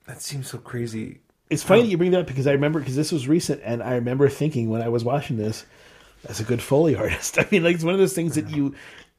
[0.06, 1.20] that seems so crazy.
[1.50, 3.82] It's funny that you bring that up because I remember because this was recent, and
[3.82, 5.64] I remember thinking when I was watching this,
[6.22, 7.38] that's a good foley artist.
[7.38, 8.74] I mean, like it's one of those things that you,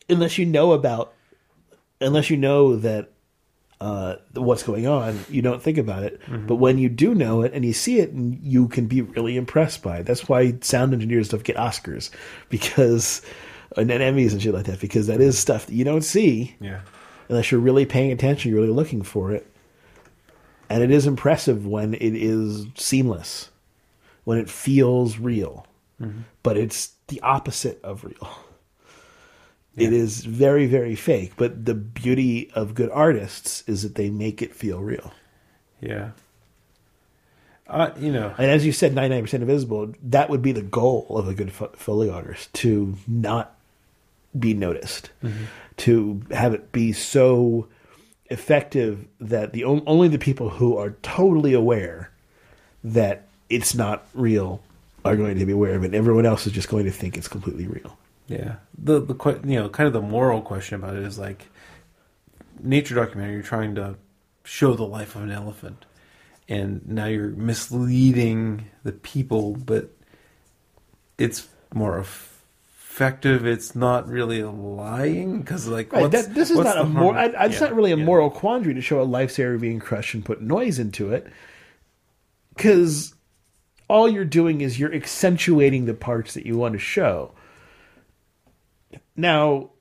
[0.09, 1.13] unless you know about,
[2.01, 3.11] unless you know that
[3.79, 6.19] uh, what's going on, you don't think about it.
[6.47, 9.37] But when you do know it and you see it, and you can be really
[9.37, 10.05] impressed by it.
[10.05, 12.09] That's why sound engineers stuff get Oscars
[12.49, 13.21] because
[13.75, 16.55] and then Emmys and shit like that because that is stuff that you don't see
[16.59, 16.81] Yeah,
[17.29, 19.45] unless you're really paying attention, you're really looking for it.
[20.69, 23.49] And it is impressive when it is seamless,
[24.25, 25.65] when it feels real,
[26.43, 28.29] but it's the opposite of real.
[29.77, 29.99] It Yeah.
[29.99, 34.55] is very, very fake, but the beauty of good artists is that they make it
[34.55, 35.11] feel real.
[35.81, 36.11] yeah.
[37.69, 41.27] Uh, you know, And as you said, 99% invisible, that would be the goal of
[41.27, 43.56] a good fo- Foley artist to not
[44.39, 45.09] be noticed,
[45.77, 47.67] to have it be so
[48.29, 52.11] effective that the only the people who are totally aware
[52.83, 54.61] that it's not real
[55.05, 55.93] are going to be aware of it.
[55.93, 57.97] Everyone else is just going to think it's completely real.
[58.27, 58.55] Yeah.
[58.77, 61.47] The the you know kind of the moral question about it is like
[62.61, 63.35] nature documentary.
[63.35, 63.95] You're trying to
[64.43, 65.85] show the life of an elephant,
[66.49, 69.89] and now you're misleading the people, but
[71.17, 71.97] it's more
[73.01, 73.45] effective.
[73.45, 76.89] It's not really lying because like Right, what's- that, this is what's not a the
[76.89, 78.03] mor- I, I, it's Yeah, not really a yeah.
[78.03, 81.27] moral quandary to show a lifesaver being crushed and put noise into it,
[82.55, 83.13] because
[83.87, 87.33] all you're doing is you're accentuating the parts that you want to show.
[89.15, 89.71] Now,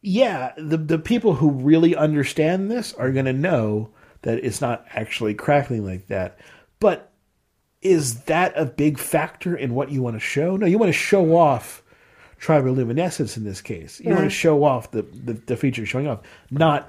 [0.00, 3.90] yeah, the the people who really understand this are going to know
[4.22, 6.38] that it's not actually crackling like that,
[6.78, 7.10] but
[7.82, 10.56] is that a big factor in what you want to show?
[10.56, 11.82] No, you want to show off
[12.40, 14.00] triboluminescence in this case.
[14.00, 16.20] You want to show off the, the, the feature showing off,
[16.50, 16.88] not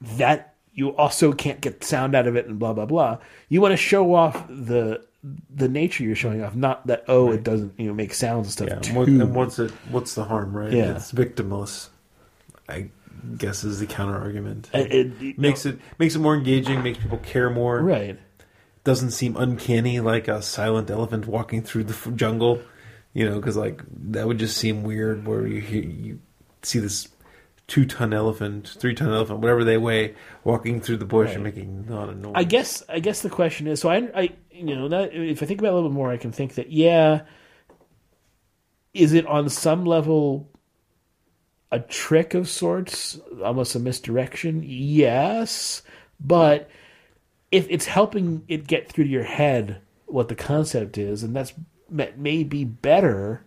[0.00, 3.18] that you also can't get sound out of it and blah blah blah.
[3.48, 5.04] You want to show off the
[5.52, 8.52] the nature you're showing off, not that oh it doesn't you know make sounds and
[8.52, 8.68] stuff.
[8.68, 8.94] Yeah, and, too.
[8.94, 9.70] what, and what's it?
[9.90, 10.72] What's the harm, right?
[10.72, 10.94] Yeah.
[10.96, 11.88] it's victimless.
[12.68, 12.90] I
[13.36, 14.70] guess is the counter argument.
[14.72, 17.80] It- it- makes it makes it more engaging, makes people care more.
[17.80, 18.18] right.
[18.84, 22.62] Doesn't seem uncanny like a silent elephant walking through the jungle,
[23.18, 26.20] you know, because like that would just seem weird where you hear, you
[26.62, 27.08] see this
[27.66, 30.14] two ton elephant, three ton elephant, whatever they weigh,
[30.44, 32.34] walking through the bush and making not a noise.
[32.36, 35.46] I guess I guess the question is so I I you know that if I
[35.46, 37.22] think about it a little bit more I can think that yeah
[38.94, 40.48] is it on some level
[41.72, 45.82] a trick of sorts almost a misdirection yes
[46.20, 46.70] but
[47.50, 51.52] if it's helping it get through to your head what the concept is and that's
[51.90, 53.44] may may be better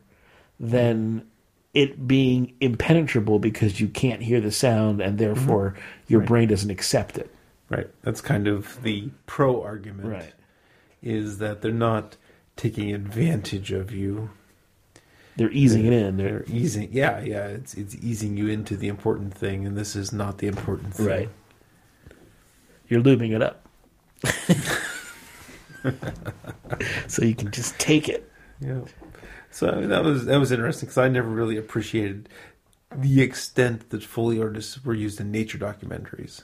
[0.59, 1.25] than
[1.73, 5.81] it being impenetrable because you can't hear the sound and therefore mm-hmm.
[6.07, 7.33] your brain doesn't accept it
[7.71, 7.87] right.
[8.03, 10.09] That's kind of the pro argument.
[10.09, 10.33] Right.
[11.01, 12.17] Is that they're not
[12.55, 14.29] taking advantage of you.
[15.37, 17.47] they're easing it in they're They're easing, yeah, yeah.
[17.47, 21.07] It's it's easing you into the important thing, and this is not the important thing.
[21.07, 21.29] Right.
[22.87, 23.67] You're lubing it up.
[27.07, 28.30] so you can just take it.
[28.61, 28.81] Yeah.
[29.49, 32.29] So I mean, that was that was interesting because I never really appreciated
[32.95, 36.43] the extent that Foley artists were used in nature documentaries.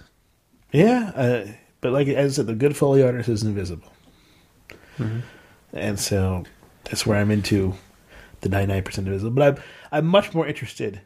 [0.71, 1.45] Yeah, uh,
[1.79, 3.91] but like as I said, the good Foley artist is invisible,
[5.71, 6.43] and so
[6.83, 7.73] that's where I'm into
[8.41, 9.31] the 99% invisible.
[9.31, 11.01] But I'm I'm much more interested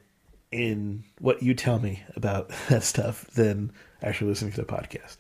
[0.52, 5.18] in what you tell me about that stuff than actually listening to the podcast.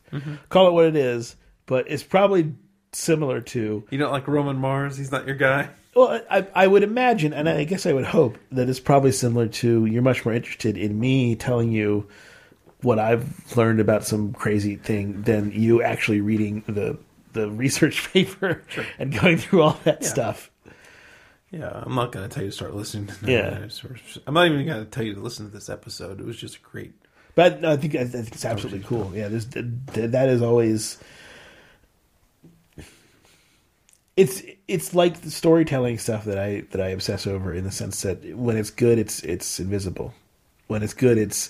[0.49, 1.35] Call it what it is,
[1.65, 2.53] but it's probably
[2.93, 4.97] similar to You don't like Roman Mars?
[4.97, 5.69] He's not your guy.
[5.93, 9.47] Well, I, I would imagine, and I guess I would hope that it's probably similar
[9.47, 12.07] to you're much more interested in me telling you
[12.81, 16.97] what I've learned about some crazy thing than you actually reading the
[17.33, 18.63] the research paper
[18.99, 20.49] and going through all that stuff.
[21.51, 23.07] Yeah, I'm not going to tell you to start listening.
[23.07, 23.67] To Yeah.
[24.25, 26.21] I'm not even going to tell you to listen to this episode.
[26.21, 26.93] It was just great.
[27.35, 29.11] But I think I think it's absolutely cool.
[29.13, 30.97] Yeah, there's, that is always.
[34.17, 38.01] It's it's like the storytelling stuff that I that I obsess over in the sense
[38.03, 40.13] that when it's good, it's it's invisible.
[40.67, 41.49] When it's good, it's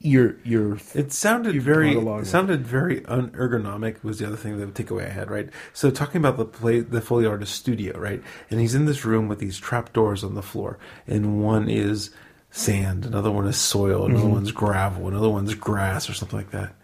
[0.00, 4.74] you're you're It sounded very it sounded very unergonomic was the other thing that would
[4.74, 5.50] take away I had, right?
[5.72, 8.22] So talking about the play the Foley artist studio, right?
[8.50, 12.10] And he's in this room with these trap doors on the floor, and one is
[12.50, 14.28] sand, another one is soil, another Mm-hmm.
[14.28, 16.74] one's gravel, another one's grass or something like that.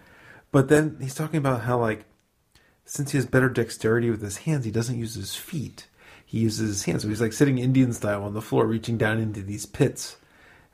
[0.52, 2.04] But then he's talking about how like
[2.94, 5.88] since he has better dexterity with his hands, he doesn't use his feet.
[6.24, 7.02] He uses his hands.
[7.02, 10.16] So he's like sitting Indian style on the floor, reaching down into these pits.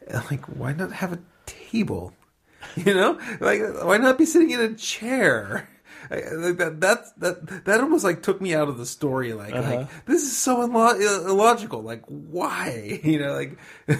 [0.06, 2.12] And like, why not have a table?
[2.76, 5.66] You know, like why not be sitting in a chair?
[6.10, 9.32] I- Like that, that, that, that almost like took me out of the story.
[9.32, 9.76] Like, Uh-huh.
[9.76, 11.80] like this is so illo- illogical.
[11.82, 13.00] Like, why?
[13.04, 13.58] You know, like,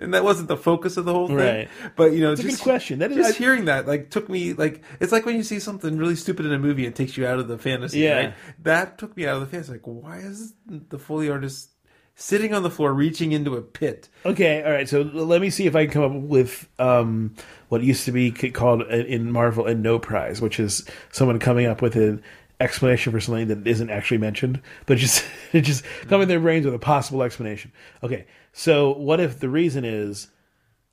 [0.00, 1.36] and that wasn't the focus of the whole thing.
[1.36, 1.68] Right.
[1.94, 2.98] But you know, It's a just good question.
[2.98, 5.60] That is- just I- hearing that like took me like it's like when you see
[5.60, 8.00] something really stupid in a movie and takes you out of the fantasy.
[8.00, 8.16] Yeah.
[8.18, 8.34] Right?
[8.62, 9.72] That took me out of the fantasy.
[9.72, 11.70] Like, why is the Foley artist
[12.16, 14.08] sitting on the floor reaching into a pit?
[14.26, 14.88] Okay, all right.
[14.88, 17.34] So let me see if I can come up with um,
[17.68, 21.80] what used to be called in Marvel a no prize, which is someone coming up
[21.82, 22.22] with an
[22.60, 25.24] explanation for something that isn't actually mentioned, but just
[25.54, 27.72] it just come in their brains with a possible explanation.
[28.02, 30.28] Okay, so what if the reason is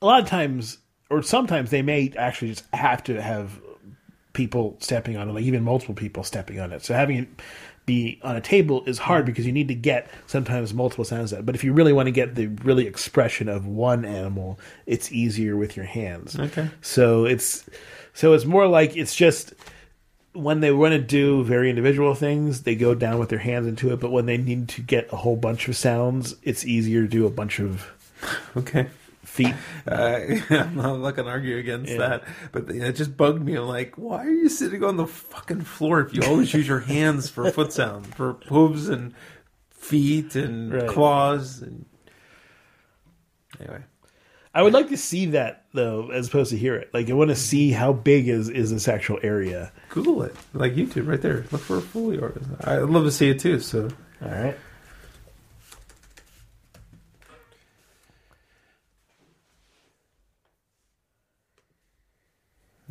[0.01, 0.77] a lot of times,
[1.09, 3.59] or sometimes they may actually just have to have
[4.33, 6.83] people stepping on it, like even multiple people stepping on it.
[6.83, 7.27] So having it
[7.87, 11.45] be on a table is hard because you need to get sometimes multiple sounds out.
[11.45, 15.57] But if you really want to get the really expression of one animal, it's easier
[15.57, 16.37] with your hands.
[16.37, 16.69] Okay.
[16.81, 17.67] So it's
[18.13, 19.53] so it's more like it's just
[20.37, 23.91] when they want to do very individual things, they go down with their hands into
[23.91, 23.99] it.
[23.99, 27.25] But when they need to get a whole bunch of sounds, it's easier to do
[27.25, 27.91] a bunch of
[28.55, 28.87] Okay.
[29.23, 29.53] feet.
[29.87, 30.19] Uh,
[30.49, 31.97] I'm not, gonna argue against Yeah.
[31.97, 33.55] that, but it just bugged me.
[33.55, 36.79] I'm like, why are you sitting on the fucking floor if you always use your
[36.79, 39.13] hands for foot sound, for hooves and
[39.69, 40.87] feet and Right.
[40.87, 41.61] claws?
[41.61, 41.85] And
[43.59, 43.83] anyway,
[44.53, 46.93] I would like to see that though, as opposed to hear it.
[46.93, 49.71] Like I want to see how big is is this actual area.
[49.89, 51.45] Google it, like YouTube, right there.
[51.51, 52.45] Look for a Foley artist.
[52.61, 53.61] I'd love to see it too.
[53.61, 53.89] So
[54.21, 54.57] All right.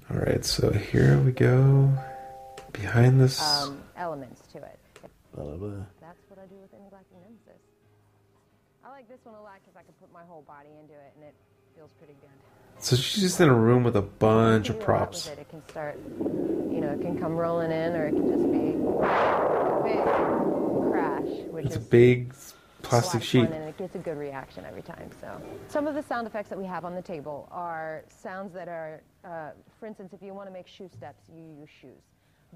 [0.09, 1.91] All right, so here we go.
[2.73, 4.79] Behind this, um, elements to it.
[5.35, 5.83] Blah, blah, blah.
[6.01, 7.61] That's what I do with any Galactic Nemesis.
[8.85, 11.11] I like this one a lot because I can put my whole body into it
[11.17, 11.35] and it
[11.75, 12.56] feels pretty good.
[12.79, 15.27] So she's just in a room with a bunch of do a lot props.
[15.29, 15.39] It.
[15.41, 18.69] it can start, you know, it can come rolling in or it can just be
[19.05, 22.35] a big crash, which It's a big
[22.83, 23.45] plastic sheet.
[23.51, 25.11] and it gets a good reaction every time.
[25.21, 28.69] So, some of the sound effects that we have on the table are sounds that
[28.69, 29.51] are, uh,
[29.81, 32.03] for instance, if you want to make shoe steps, you use shoes.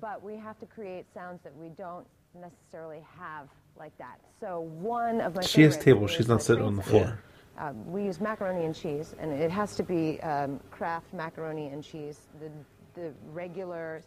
[0.00, 2.06] But we have to create sounds that we don't
[2.40, 4.20] necessarily have like that.
[4.40, 6.06] So one of my She has table.
[6.06, 7.18] She's not sitting on the floor.
[7.58, 11.84] Um, we use macaroni and cheese, and it has to be um, Kraft macaroni and
[11.84, 12.50] cheese, the
[12.94, 14.02] the regular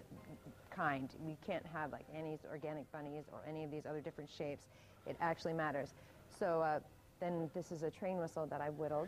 [0.70, 1.10] kind.
[1.26, 4.66] We can't have like Annie's organic bunnies or any of these other different shapes.
[5.06, 5.94] It actually matters.
[6.39, 6.80] So uh,
[7.20, 9.08] then this is a train whistle that I whittled.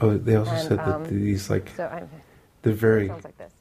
[0.00, 2.08] Oh, they also And, said that um, these like So
[2.62, 3.52] they're very sounds like this.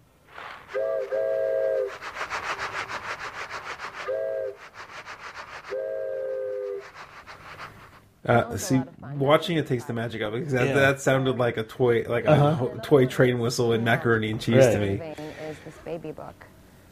[8.23, 9.19] Uh, see, lot of fun.
[9.19, 10.73] watching it takes the magic out because that, Yeah.
[10.75, 12.51] that sounded like a toy, like a Uh-huh.
[12.53, 14.71] ho- toy train whistle and macaroni and cheese Right.
[14.73, 15.15] to me.
[15.49, 16.35] is this baby book.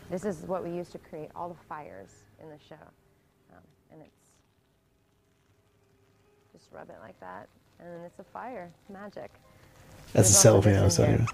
[0.10, 2.76] This is what we use to create all the fires in the show,
[3.54, 3.62] um,
[3.92, 4.12] and it's
[6.52, 7.48] just rub it like that,
[7.80, 8.72] and then it's a fire.
[8.82, 9.32] It's magic.
[9.32, 11.28] That's a There's also cellophane I this was in telling here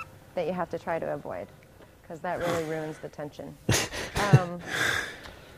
[0.00, 0.06] you.
[0.34, 1.46] That you have to try to avoid,
[2.02, 3.56] because that really ruins the tension.
[4.38, 4.60] Um,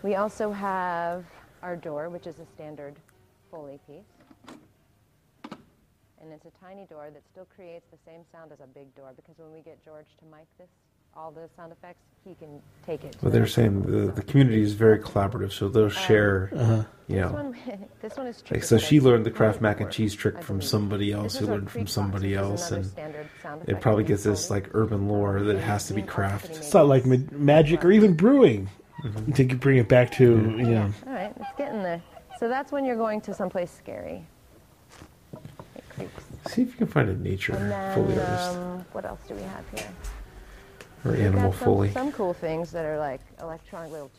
[0.04, 1.24] we also have
[1.62, 2.94] our door, which is a standard
[3.53, 4.00] Foley piece.
[6.20, 9.12] And it's a tiny door that still creates the same sound as a big door
[9.14, 10.68] because when we get George to mic this,
[11.14, 13.12] all the sound effects, he can take it.
[13.12, 16.48] to Well, they're next saying the, the community is very collaborative, so they'll share.
[16.53, 17.57] You Um, This know, one,
[18.00, 20.40] this one is tricky, like so she learned the really Kraft mac and cheese trick
[20.42, 22.90] from somebody else who learned from creep box, somebody else, and
[23.66, 26.48] it probably gets this like urban lore that it has to be Dean Kraft.
[26.50, 28.70] It's not like ma- magic or even brewing.
[29.05, 29.26] Mm-hmm.
[29.36, 30.90] You bring it back to you know.
[31.07, 32.00] All right, it's getting there.
[32.43, 34.26] So that's when you're going to someplace scary.
[35.76, 36.24] It creeps.
[36.53, 39.34] See if you can find a nature And Foley then, artist um, what else do
[39.34, 39.88] we have here?
[41.05, 41.93] or We've animal got some, Foley.
[41.93, 44.11] Some cool things that are like electronic little.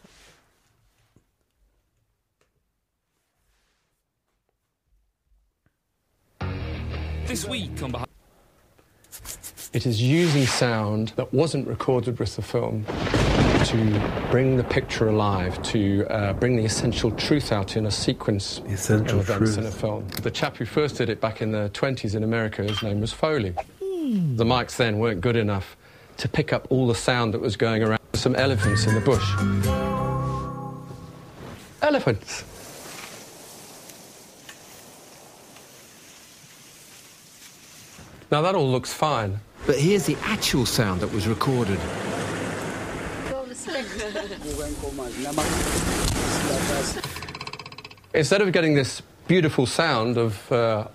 [6.39, 6.47] T-
[7.25, 8.07] This week on behalf.
[9.73, 12.85] It is using sound that wasn't recorded with the film
[13.65, 18.61] to bring the picture alive, to uh, bring the essential truth out in a sequence
[18.67, 19.81] essential of events in a truth.
[19.81, 20.07] film.
[20.21, 23.13] The chap who first did it back in the 20s in America, his name was
[23.13, 23.55] Foley.
[23.79, 25.77] The mics then weren't good enough
[26.17, 28.01] to pick up all the sound that was going around.
[28.13, 29.23] Some elephants in the bush.
[31.81, 32.43] Elephants!
[38.29, 39.39] Now that all looks fine.
[39.65, 41.79] But here's the actual sound that was recorded.
[48.13, 50.87] Instead of getting this beautiful sound of uh,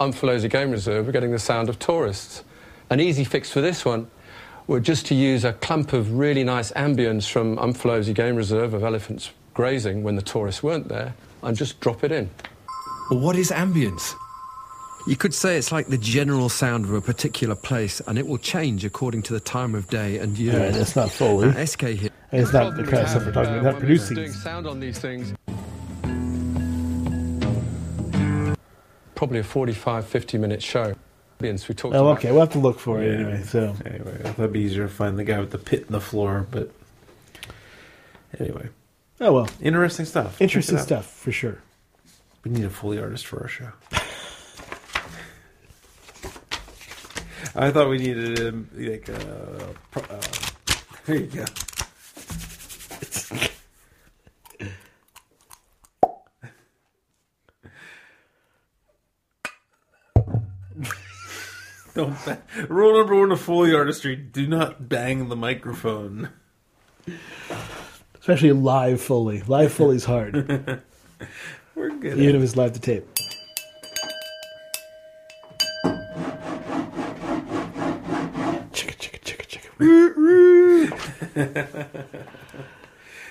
[0.48, 2.44] Game Reserve, we're getting the sound of tourists.
[2.90, 4.08] An easy fix for this one
[4.68, 8.84] were just to use a clump of really nice ambience from Umfolozi Game Reserve of
[8.84, 12.30] elephants grazing when the tourists weren't there and just drop it in.
[13.10, 14.14] Well, what is ambience?
[15.08, 18.36] You could say it's like the general sound of a particular place, and it will
[18.36, 20.52] change according to the time of day and year.
[20.52, 21.48] Alright, that's not Foley.
[21.50, 22.10] Now, SK here.
[22.30, 23.62] It's not the Problem kind of we stuff we're have, talking uh, about.
[23.62, 24.16] Not when producing.
[24.16, 25.32] Doing sound on these things.
[29.14, 30.94] Probably a 45, 50 minute show.
[31.40, 32.30] Ambience, We talked Oh, about okay.
[32.30, 33.14] We'll have to look for it Yeah.
[33.26, 33.42] anyway.
[33.44, 35.92] So Anyway, I thought it'd be easier to find the guy with the pit in
[35.92, 36.70] the floor, but
[38.38, 38.68] anyway,
[39.22, 40.38] oh well, interesting stuff.
[40.42, 40.86] Interesting it out.
[40.86, 41.62] stuff for sure.
[42.44, 43.70] We need a Foley artist for our show.
[47.60, 50.20] I thought we needed um, like a pro- uh,
[51.06, 51.44] There you go.
[61.94, 66.28] Don't ba- rule number one of Foley artistry: do not bang the microphone.
[68.20, 69.42] Especially live Foley.
[69.42, 70.34] Live Foley's hard,
[71.74, 72.18] We're good.
[72.18, 73.06] even at if it's live to tape.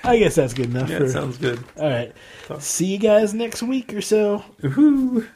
[0.03, 0.89] I guess that's good enough.
[0.89, 1.63] Yeah, for, sounds good.
[1.77, 2.13] all right.
[2.59, 4.43] See you guys next week or so.
[4.61, 5.27] Woohoo!